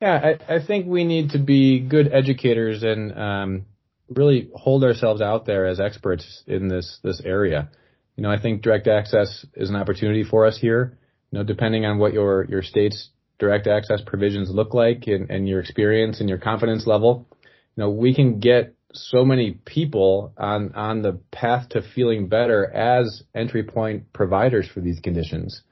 Yeah, 0.00 0.34
I, 0.48 0.56
I 0.56 0.66
think 0.66 0.86
we 0.86 1.04
need 1.04 1.30
to 1.30 1.38
be 1.38 1.80
good 1.80 2.12
educators 2.12 2.82
and 2.82 3.16
um, 3.16 3.66
really 4.08 4.50
hold 4.54 4.84
ourselves 4.84 5.20
out 5.20 5.46
there 5.46 5.66
as 5.66 5.80
experts 5.80 6.42
in 6.46 6.68
this 6.68 6.98
this 7.02 7.20
area. 7.24 7.70
you 8.16 8.22
know, 8.22 8.30
I 8.30 8.40
think 8.40 8.62
direct 8.62 8.86
access 8.86 9.44
is 9.54 9.70
an 9.70 9.76
opportunity 9.76 10.24
for 10.24 10.46
us 10.46 10.58
here. 10.58 10.98
You 11.30 11.38
know, 11.38 11.44
depending 11.44 11.84
on 11.84 11.98
what 11.98 12.12
your 12.12 12.44
your 12.44 12.62
state's 12.62 13.10
direct 13.38 13.66
access 13.66 14.00
provisions 14.06 14.50
look 14.50 14.74
like 14.74 15.06
and, 15.06 15.30
and 15.30 15.48
your 15.48 15.60
experience 15.60 16.20
and 16.20 16.28
your 16.28 16.38
confidence 16.38 16.86
level, 16.86 17.26
you 17.42 17.82
know, 17.82 17.90
we 17.90 18.14
can 18.14 18.38
get 18.38 18.74
so 18.92 19.24
many 19.24 19.52
people 19.64 20.32
on 20.36 20.72
on 20.74 21.02
the 21.02 21.20
path 21.32 21.70
to 21.70 21.82
feeling 21.94 22.28
better 22.28 22.70
as 22.70 23.22
entry 23.34 23.64
point 23.64 24.12
providers 24.12 24.68
for 24.72 24.80
these 24.80 25.00
conditions. 25.00 25.62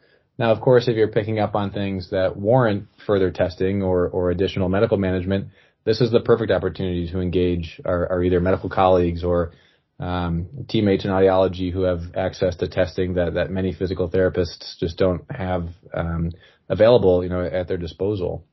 Now, 0.42 0.50
of 0.50 0.60
course, 0.60 0.88
if 0.88 0.96
you're 0.96 1.06
picking 1.06 1.38
up 1.38 1.54
on 1.54 1.70
things 1.70 2.10
that 2.10 2.36
warrant 2.36 2.88
further 3.06 3.30
testing 3.30 3.80
or, 3.80 4.08
or 4.08 4.32
additional 4.32 4.68
medical 4.68 4.96
management, 4.96 5.50
this 5.84 6.00
is 6.00 6.10
the 6.10 6.18
perfect 6.18 6.50
opportunity 6.50 7.08
to 7.12 7.20
engage 7.20 7.80
our, 7.84 8.10
our 8.10 8.24
either 8.24 8.40
medical 8.40 8.68
colleagues 8.68 9.22
or 9.22 9.52
um, 10.00 10.48
teammates 10.68 11.04
in 11.04 11.12
audiology 11.12 11.72
who 11.72 11.82
have 11.82 12.00
access 12.16 12.56
to 12.56 12.66
testing 12.66 13.14
that, 13.14 13.34
that 13.34 13.52
many 13.52 13.72
physical 13.72 14.10
therapists 14.10 14.76
just 14.80 14.98
don't 14.98 15.22
have 15.30 15.68
um, 15.94 16.32
available, 16.68 17.22
you 17.22 17.30
know, 17.30 17.44
at 17.44 17.68
their 17.68 17.78
disposal. 17.78 18.44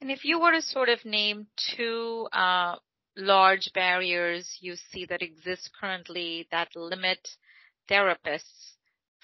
And 0.00 0.10
if 0.10 0.24
you 0.24 0.40
were 0.40 0.50
to 0.50 0.60
sort 0.62 0.88
of 0.88 1.04
name 1.04 1.46
two 1.76 2.26
uh, 2.32 2.74
large 3.16 3.70
barriers 3.74 4.58
you 4.60 4.74
see 4.90 5.06
that 5.06 5.22
exist 5.22 5.70
currently 5.80 6.48
that 6.50 6.74
limit 6.74 7.28
therapists 7.88 8.72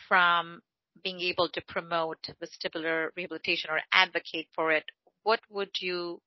from 0.09 0.61
being 1.03 1.21
able 1.21 1.49
to 1.51 1.61
promote 1.69 2.19
vestibular 2.43 3.09
rehabilitation 3.17 3.71
or 3.71 3.81
advocate 3.93 4.49
for 4.55 4.73
it, 4.73 4.85
what 5.23 5.41
would 5.51 5.71
you 5.81 6.21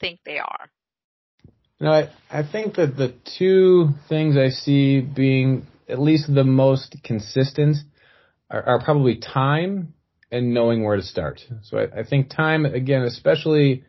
think 0.00 0.20
they 0.24 0.38
are? 0.38 0.70
You 1.78 1.86
know, 1.86 1.92
I, 1.92 2.10
I 2.30 2.42
think 2.50 2.76
that 2.76 2.96
the 2.96 3.14
two 3.38 3.90
things 4.08 4.36
I 4.36 4.48
see 4.48 5.00
being 5.00 5.66
at 5.88 5.98
least 6.00 6.32
the 6.32 6.44
most 6.44 6.96
consistent 7.02 7.76
are, 8.50 8.62
are 8.62 8.82
probably 8.82 9.16
time 9.16 9.94
and 10.30 10.54
knowing 10.54 10.84
where 10.84 10.96
to 10.96 11.02
start. 11.02 11.40
So 11.62 11.78
I, 11.78 12.00
I 12.00 12.04
think 12.04 12.30
time, 12.30 12.64
again, 12.64 13.02
especially 13.02 13.84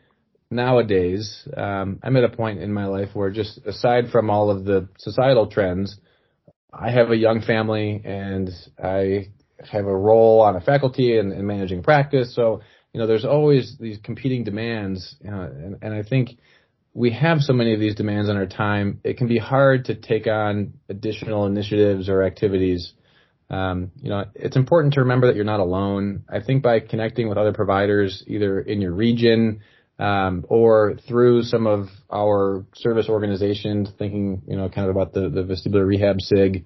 nowadays, 0.52 1.48
um, 1.56 2.00
I'm 2.04 2.18
at 2.18 2.24
a 2.24 2.30
point 2.30 2.60
in 2.60 2.74
my 2.74 2.86
life 2.86 3.10
where 3.14 3.30
just 3.30 3.60
aside 3.66 4.10
from 4.12 4.30
all 4.30 4.50
of 4.50 4.66
the 4.66 4.90
societal 4.98 5.48
trends, 5.48 5.98
I 6.78 6.92
have 6.92 7.10
a 7.10 7.16
young 7.16 7.42
family 7.42 8.02
and 8.04 8.50
I 8.84 9.30
have 9.72 9.86
a 9.86 9.96
role 9.96 10.42
on 10.42 10.56
a 10.56 10.62
faculty 10.62 11.18
and, 11.18 11.32
and 11.32 11.48
managing 11.48 11.84
practice. 11.84 12.36
So, 12.36 12.62
you 12.94 13.00
know, 13.00 13.08
there's 13.08 13.26
always 13.26 13.78
these 13.80 13.98
competing 14.04 14.44
demands. 14.44 15.16
And, 15.24 15.78
and 15.82 15.94
I 15.94 16.04
think 16.04 16.38
we 16.94 17.12
have 17.12 17.40
so 17.40 17.54
many 17.54 17.74
of 17.74 17.80
these 17.80 17.96
demands 17.96 18.30
on 18.30 18.38
our 18.38 18.46
time. 18.46 19.00
It 19.04 19.18
can 19.18 19.28
be 19.28 19.38
hard 19.38 19.86
to 19.86 19.96
take 19.96 20.28
on 20.28 20.74
additional 20.90 21.46
initiatives 21.46 22.10
or 22.10 22.24
activities. 22.24 22.94
Um, 23.50 23.92
you 24.02 24.10
know, 24.10 24.26
it's 24.34 24.56
important 24.56 24.96
to 24.96 25.02
remember 25.02 25.28
that 25.28 25.36
you're 25.36 25.46
not 25.46 25.60
alone. 25.60 26.24
I 26.30 26.42
think 26.42 26.64
by 26.64 26.80
connecting 26.80 27.30
with 27.30 27.38
other 27.38 27.54
providers, 27.54 28.24
either 28.28 28.60
in 28.60 28.82
your 28.82 28.94
region, 28.94 29.62
um, 29.98 30.46
or 30.50 30.96
through 31.08 31.44
some 31.44 31.68
of 31.68 31.88
our 32.12 32.66
service 32.76 33.08
organizations, 33.10 33.90
thinking, 33.98 34.42
you 34.48 34.58
know, 34.58 34.70
kind 34.70 34.90
of 34.90 34.96
about 34.96 35.14
the, 35.14 35.30
the 35.30 35.42
vestibular 35.44 35.86
rehab 35.86 36.20
SIG, 36.20 36.66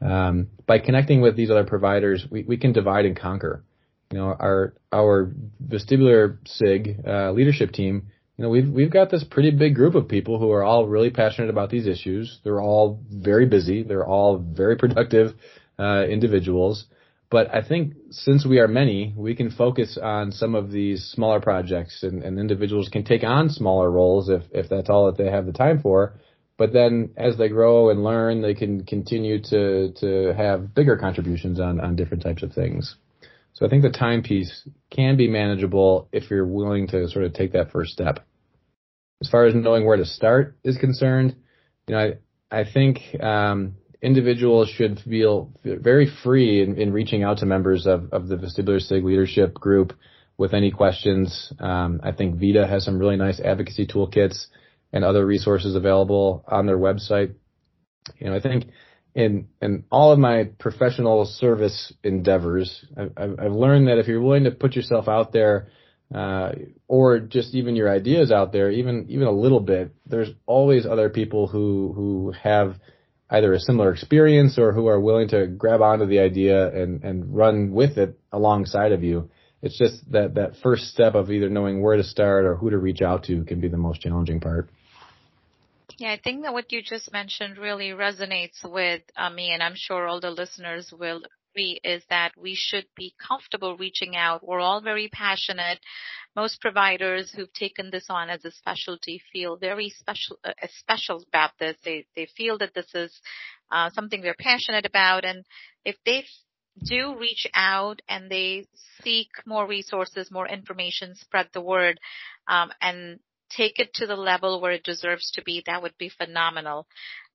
um, 0.00 0.48
by 0.66 0.78
connecting 0.78 1.20
with 1.22 1.36
these 1.36 1.50
other 1.50 1.64
providers, 1.64 2.26
we, 2.30 2.42
we 2.42 2.56
can 2.56 2.72
divide 2.72 3.06
and 3.06 3.18
conquer. 3.18 3.64
You 4.12 4.18
know, 4.18 4.26
our 4.26 4.74
our 4.92 5.32
vestibular 5.66 6.38
SIG 6.46 7.00
uh, 7.06 7.32
leadership 7.32 7.72
team, 7.72 8.08
you 8.36 8.44
know, 8.44 8.50
we've 8.50 8.68
we've 8.68 8.90
got 8.90 9.10
this 9.10 9.24
pretty 9.24 9.50
big 9.50 9.74
group 9.74 9.94
of 9.94 10.08
people 10.08 10.38
who 10.38 10.52
are 10.52 10.62
all 10.62 10.86
really 10.86 11.10
passionate 11.10 11.50
about 11.50 11.70
these 11.70 11.86
issues. 11.86 12.38
They're 12.44 12.60
all 12.60 13.00
very 13.10 13.46
busy. 13.46 13.82
They're 13.82 14.06
all 14.06 14.38
very 14.38 14.76
productive 14.82 15.32
uh, 15.78 16.04
individuals. 16.08 16.84
But 17.28 17.52
I 17.52 17.66
think 17.66 17.94
since 18.10 18.46
we 18.46 18.60
are 18.60 18.68
many, 18.68 19.12
we 19.16 19.34
can 19.34 19.50
focus 19.50 19.98
on 20.00 20.30
some 20.30 20.54
of 20.54 20.70
these 20.70 21.04
smaller 21.04 21.40
projects, 21.40 22.02
and, 22.02 22.22
and 22.22 22.38
individuals 22.38 22.88
can 22.88 23.04
take 23.04 23.24
on 23.24 23.50
smaller 23.50 23.90
roles 23.90 24.28
if 24.28 24.42
if 24.52 24.68
that's 24.68 24.88
all 24.88 25.06
that 25.06 25.16
they 25.16 25.30
have 25.30 25.46
the 25.46 25.52
time 25.52 25.80
for 25.80 26.14
but 26.58 26.72
then 26.72 27.10
as 27.16 27.36
they 27.36 27.48
grow 27.48 27.90
and 27.90 28.02
learn, 28.02 28.40
they 28.40 28.54
can 28.54 28.84
continue 28.84 29.42
to 29.42 29.92
to 30.00 30.34
have 30.34 30.74
bigger 30.74 30.96
contributions 30.96 31.60
on 31.60 31.80
on 31.80 31.96
different 31.96 32.22
types 32.22 32.42
of 32.42 32.52
things. 32.52 32.96
So 33.52 33.66
I 33.66 33.68
think 33.68 33.82
the 33.82 33.90
time 33.90 34.22
piece 34.22 34.68
can 34.90 35.16
be 35.16 35.28
manageable 35.28 36.08
if 36.12 36.30
you're 36.30 36.46
willing 36.46 36.88
to 36.88 37.08
sort 37.08 37.24
of 37.24 37.32
take 37.32 37.52
that 37.52 37.72
first 37.72 37.92
step. 37.92 38.26
As 39.22 39.30
far 39.30 39.46
as 39.46 39.54
knowing 39.54 39.86
where 39.86 39.96
to 39.96 40.04
start 40.04 40.58
is 40.62 40.76
concerned, 40.76 41.36
you 41.86 41.94
know, 41.94 42.00
I 42.50 42.60
I 42.60 42.64
think 42.70 43.00
um, 43.20 43.76
individuals 44.02 44.68
should 44.68 45.00
feel 45.00 45.52
very 45.64 46.10
free 46.22 46.62
in, 46.62 46.80
in 46.80 46.92
reaching 46.92 47.22
out 47.22 47.38
to 47.38 47.46
members 47.46 47.86
of, 47.86 48.12
of 48.12 48.28
the 48.28 48.36
vestibular 48.36 48.80
SIG 48.80 49.04
leadership 49.04 49.54
group 49.54 49.92
with 50.38 50.52
any 50.52 50.70
questions. 50.70 51.52
Um, 51.58 52.00
I 52.02 52.12
think 52.12 52.36
VeDA 52.36 52.68
has 52.68 52.84
some 52.84 52.98
really 52.98 53.16
nice 53.16 53.40
advocacy 53.40 53.86
toolkits 53.86 54.46
and 54.92 55.04
other 55.04 55.24
resources 55.24 55.74
available 55.74 56.44
on 56.46 56.66
their 56.66 56.78
website. 56.78 57.34
You 58.18 58.30
know, 58.30 58.36
I 58.36 58.40
think 58.40 58.66
in 59.14 59.48
in 59.62 59.84
all 59.90 60.12
of 60.12 60.18
my 60.18 60.50
professional 60.58 61.24
service 61.24 61.92
endeavors, 62.04 62.84
I've, 62.96 63.38
I've 63.38 63.52
learned 63.52 63.88
that 63.88 63.98
if 63.98 64.06
you're 64.06 64.20
willing 64.20 64.44
to 64.44 64.50
put 64.50 64.76
yourself 64.76 65.08
out 65.08 65.32
there, 65.32 65.68
uh, 66.14 66.52
or 66.86 67.18
just 67.18 67.54
even 67.54 67.74
your 67.74 67.90
ideas 67.90 68.30
out 68.30 68.52
there, 68.52 68.70
even 68.70 69.06
even 69.08 69.26
a 69.26 69.32
little 69.32 69.60
bit, 69.60 69.92
there's 70.06 70.28
always 70.44 70.86
other 70.86 71.08
people 71.08 71.48
who 71.48 71.92
who 71.94 72.32
have 72.42 72.76
either 73.30 73.52
a 73.52 73.58
similar 73.58 73.92
experience 73.92 74.58
or 74.58 74.72
who 74.72 74.86
are 74.86 75.00
willing 75.00 75.28
to 75.28 75.46
grab 75.46 75.82
onto 75.82 76.06
the 76.06 76.20
idea 76.20 76.68
and 76.72 77.02
and 77.04 77.34
run 77.34 77.72
with 77.72 77.98
it 77.98 78.18
alongside 78.32 78.92
of 78.92 79.02
you. 79.02 79.30
It's 79.62 79.78
just 79.78 80.10
that 80.12 80.34
that 80.34 80.56
first 80.62 80.84
step 80.84 81.14
of 81.14 81.30
either 81.30 81.48
knowing 81.48 81.82
where 81.82 81.96
to 81.96 82.04
start 82.04 82.44
or 82.44 82.54
who 82.56 82.70
to 82.70 82.78
reach 82.78 83.02
out 83.02 83.24
to 83.24 83.44
can 83.44 83.60
be 83.60 83.68
the 83.68 83.76
most 83.76 84.00
challenging 84.00 84.40
part. 84.40 84.70
Yeah, 85.98 86.12
I 86.12 86.20
think 86.22 86.42
that 86.42 86.52
what 86.52 86.72
you 86.72 86.82
just 86.82 87.10
mentioned 87.10 87.56
really 87.56 87.90
resonates 87.90 88.62
with 88.62 89.02
uh, 89.16 89.30
me, 89.30 89.52
and 89.52 89.62
I'm 89.62 89.74
sure 89.74 90.06
all 90.06 90.20
the 90.20 90.30
listeners 90.30 90.92
will 90.96 91.22
is 91.62 92.02
that 92.10 92.32
we 92.36 92.54
should 92.54 92.86
be 92.96 93.14
comfortable 93.26 93.76
reaching 93.76 94.16
out. 94.16 94.46
We're 94.46 94.60
all 94.60 94.80
very 94.80 95.08
passionate. 95.08 95.78
Most 96.34 96.60
providers 96.60 97.32
who've 97.34 97.52
taken 97.52 97.90
this 97.90 98.06
on 98.08 98.30
as 98.30 98.44
a 98.44 98.50
specialty 98.50 99.22
feel 99.32 99.56
very 99.56 99.90
special, 99.90 100.38
uh, 100.44 100.52
special 100.78 101.24
about 101.28 101.52
this. 101.58 101.76
They 101.84 102.06
they 102.14 102.28
feel 102.36 102.58
that 102.58 102.74
this 102.74 102.94
is 102.94 103.20
uh, 103.70 103.90
something 103.90 104.20
they're 104.20 104.36
passionate 104.38 104.86
about, 104.86 105.24
and 105.24 105.44
if 105.84 105.96
they 106.04 106.24
do 106.84 107.16
reach 107.18 107.46
out 107.54 108.02
and 108.08 108.30
they 108.30 108.66
seek 109.02 109.28
more 109.46 109.66
resources, 109.66 110.30
more 110.30 110.48
information, 110.48 111.14
spread 111.14 111.48
the 111.52 111.60
word, 111.60 111.98
um, 112.48 112.70
and 112.80 113.18
take 113.50 113.78
it 113.78 113.94
to 113.94 114.06
the 114.06 114.16
level 114.16 114.60
where 114.60 114.72
it 114.72 114.84
deserves 114.84 115.30
to 115.32 115.42
be, 115.42 115.62
that 115.66 115.82
would 115.82 115.96
be 115.98 116.08
phenomenal. 116.08 116.86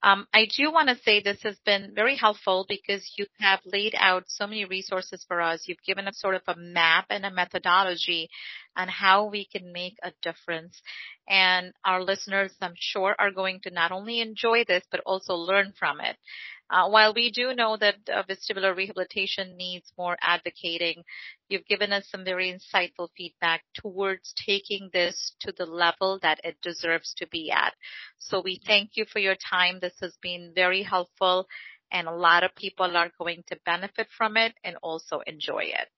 Um, 0.03 0.25
I 0.33 0.47
do 0.57 0.71
want 0.71 0.89
to 0.89 0.97
say 1.03 1.21
this 1.21 1.43
has 1.43 1.57
been 1.63 1.91
very 1.93 2.15
helpful 2.15 2.65
because 2.67 3.13
you 3.17 3.27
have 3.39 3.59
laid 3.65 3.93
out 3.95 4.23
so 4.27 4.47
many 4.47 4.65
resources 4.65 5.23
for 5.27 5.39
us. 5.41 5.65
You've 5.67 5.83
given 5.85 6.07
us 6.07 6.19
sort 6.19 6.33
of 6.33 6.41
a 6.47 6.55
map 6.57 7.05
and 7.11 7.23
a 7.23 7.31
methodology 7.31 8.29
on 8.75 8.87
how 8.87 9.25
we 9.25 9.45
can 9.45 9.71
make 9.71 9.97
a 10.01 10.11
difference. 10.23 10.81
And 11.29 11.73
our 11.85 12.03
listeners, 12.03 12.51
I'm 12.61 12.73
sure, 12.75 13.15
are 13.19 13.31
going 13.31 13.59
to 13.63 13.69
not 13.69 13.91
only 13.91 14.21
enjoy 14.21 14.63
this, 14.67 14.83
but 14.89 15.01
also 15.05 15.35
learn 15.35 15.73
from 15.77 16.01
it. 16.01 16.17
Uh, 16.71 16.87
while 16.87 17.13
we 17.13 17.29
do 17.31 17.53
know 17.53 17.75
that 17.75 17.95
uh, 18.09 18.23
vestibular 18.23 18.73
rehabilitation 18.75 19.57
needs 19.57 19.91
more 19.97 20.15
advocating, 20.21 21.03
you've 21.49 21.65
given 21.65 21.91
us 21.91 22.07
some 22.09 22.23
very 22.23 22.49
insightful 22.49 23.09
feedback 23.17 23.61
towards 23.73 24.33
taking 24.45 24.89
this 24.93 25.33
to 25.41 25.51
the 25.57 25.65
level 25.65 26.17
that 26.21 26.39
it 26.45 26.55
deserves 26.61 27.13
to 27.17 27.27
be 27.27 27.51
at. 27.51 27.73
So 28.19 28.41
we 28.41 28.61
thank 28.65 28.91
you 28.93 29.03
for 29.11 29.19
your 29.19 29.35
time. 29.35 29.79
This 29.81 29.95
has 29.99 30.15
been 30.21 30.53
very 30.55 30.81
helpful 30.81 31.45
and 31.91 32.07
a 32.07 32.15
lot 32.15 32.45
of 32.45 32.55
people 32.55 32.95
are 32.95 33.11
going 33.19 33.43
to 33.47 33.57
benefit 33.65 34.07
from 34.17 34.37
it 34.37 34.53
and 34.63 34.77
also 34.81 35.19
enjoy 35.27 35.63
it. 35.63 35.89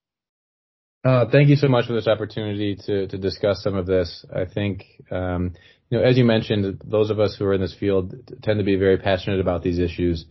Uh, 1.05 1.25
thank 1.31 1.49
you 1.49 1.55
so 1.55 1.67
much 1.67 1.85
for 1.85 1.93
this 1.93 2.07
opportunity 2.07 2.75
to, 2.75 3.07
to 3.07 3.17
discuss 3.17 3.61
some 3.61 3.75
of 3.75 3.85
this. 3.85 4.25
I 4.33 4.45
think, 4.45 4.85
um, 5.11 5.53
you 5.89 5.99
know, 5.99 6.03
as 6.03 6.17
you 6.17 6.23
mentioned, 6.23 6.81
those 6.83 7.11
of 7.11 7.19
us 7.19 7.35
who 7.37 7.45
are 7.45 7.53
in 7.53 7.61
this 7.61 7.75
field 7.77 8.15
tend 8.41 8.57
to 8.57 8.63
be 8.63 8.77
very 8.77 8.97
passionate 8.97 9.39
about 9.39 9.61
these 9.61 9.77
issues. 9.77 10.25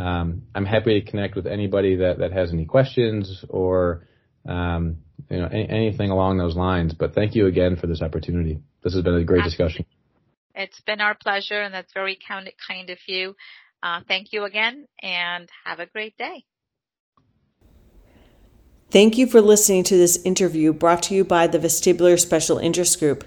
Um, 0.00 0.42
I'm 0.54 0.64
happy 0.64 0.98
to 0.98 1.10
connect 1.10 1.36
with 1.36 1.46
anybody 1.46 1.96
that, 1.96 2.18
that 2.18 2.32
has 2.32 2.52
any 2.52 2.64
questions 2.64 3.44
or 3.50 4.06
um, 4.48 4.96
you 5.28 5.38
know 5.38 5.46
any, 5.46 5.68
anything 5.68 6.10
along 6.10 6.38
those 6.38 6.56
lines. 6.56 6.94
But 6.94 7.14
thank 7.14 7.34
you 7.34 7.46
again 7.46 7.76
for 7.76 7.86
this 7.86 8.00
opportunity. 8.00 8.60
This 8.82 8.94
has 8.94 9.02
been 9.02 9.14
a 9.14 9.24
great 9.24 9.44
discussion. 9.44 9.84
It's 10.54 10.80
been 10.80 11.02
our 11.02 11.14
pleasure, 11.14 11.60
and 11.60 11.74
that's 11.74 11.92
very 11.92 12.18
kind 12.26 12.50
kind 12.66 12.88
of 12.88 12.98
you. 13.06 13.36
Uh, 13.82 14.00
thank 14.08 14.32
you 14.32 14.44
again, 14.44 14.86
and 15.02 15.48
have 15.64 15.80
a 15.80 15.86
great 15.86 16.16
day. 16.16 16.44
Thank 18.90 19.18
you 19.18 19.26
for 19.26 19.40
listening 19.40 19.84
to 19.84 19.96
this 19.96 20.20
interview 20.24 20.72
brought 20.72 21.02
to 21.04 21.14
you 21.14 21.24
by 21.24 21.46
the 21.46 21.58
Vestibular 21.58 22.18
Special 22.18 22.58
Interest 22.58 22.98
Group. 22.98 23.24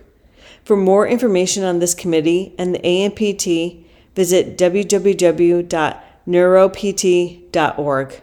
For 0.65 0.76
more 0.76 1.07
information 1.07 1.63
on 1.63 1.80
this 1.80 1.93
committee 1.93 2.55
and 2.57 2.74
the 2.74 2.80
ANPT, 2.80 3.86
visit 4.15 4.57
www 4.57 5.69
neuropt.org. 6.28 8.21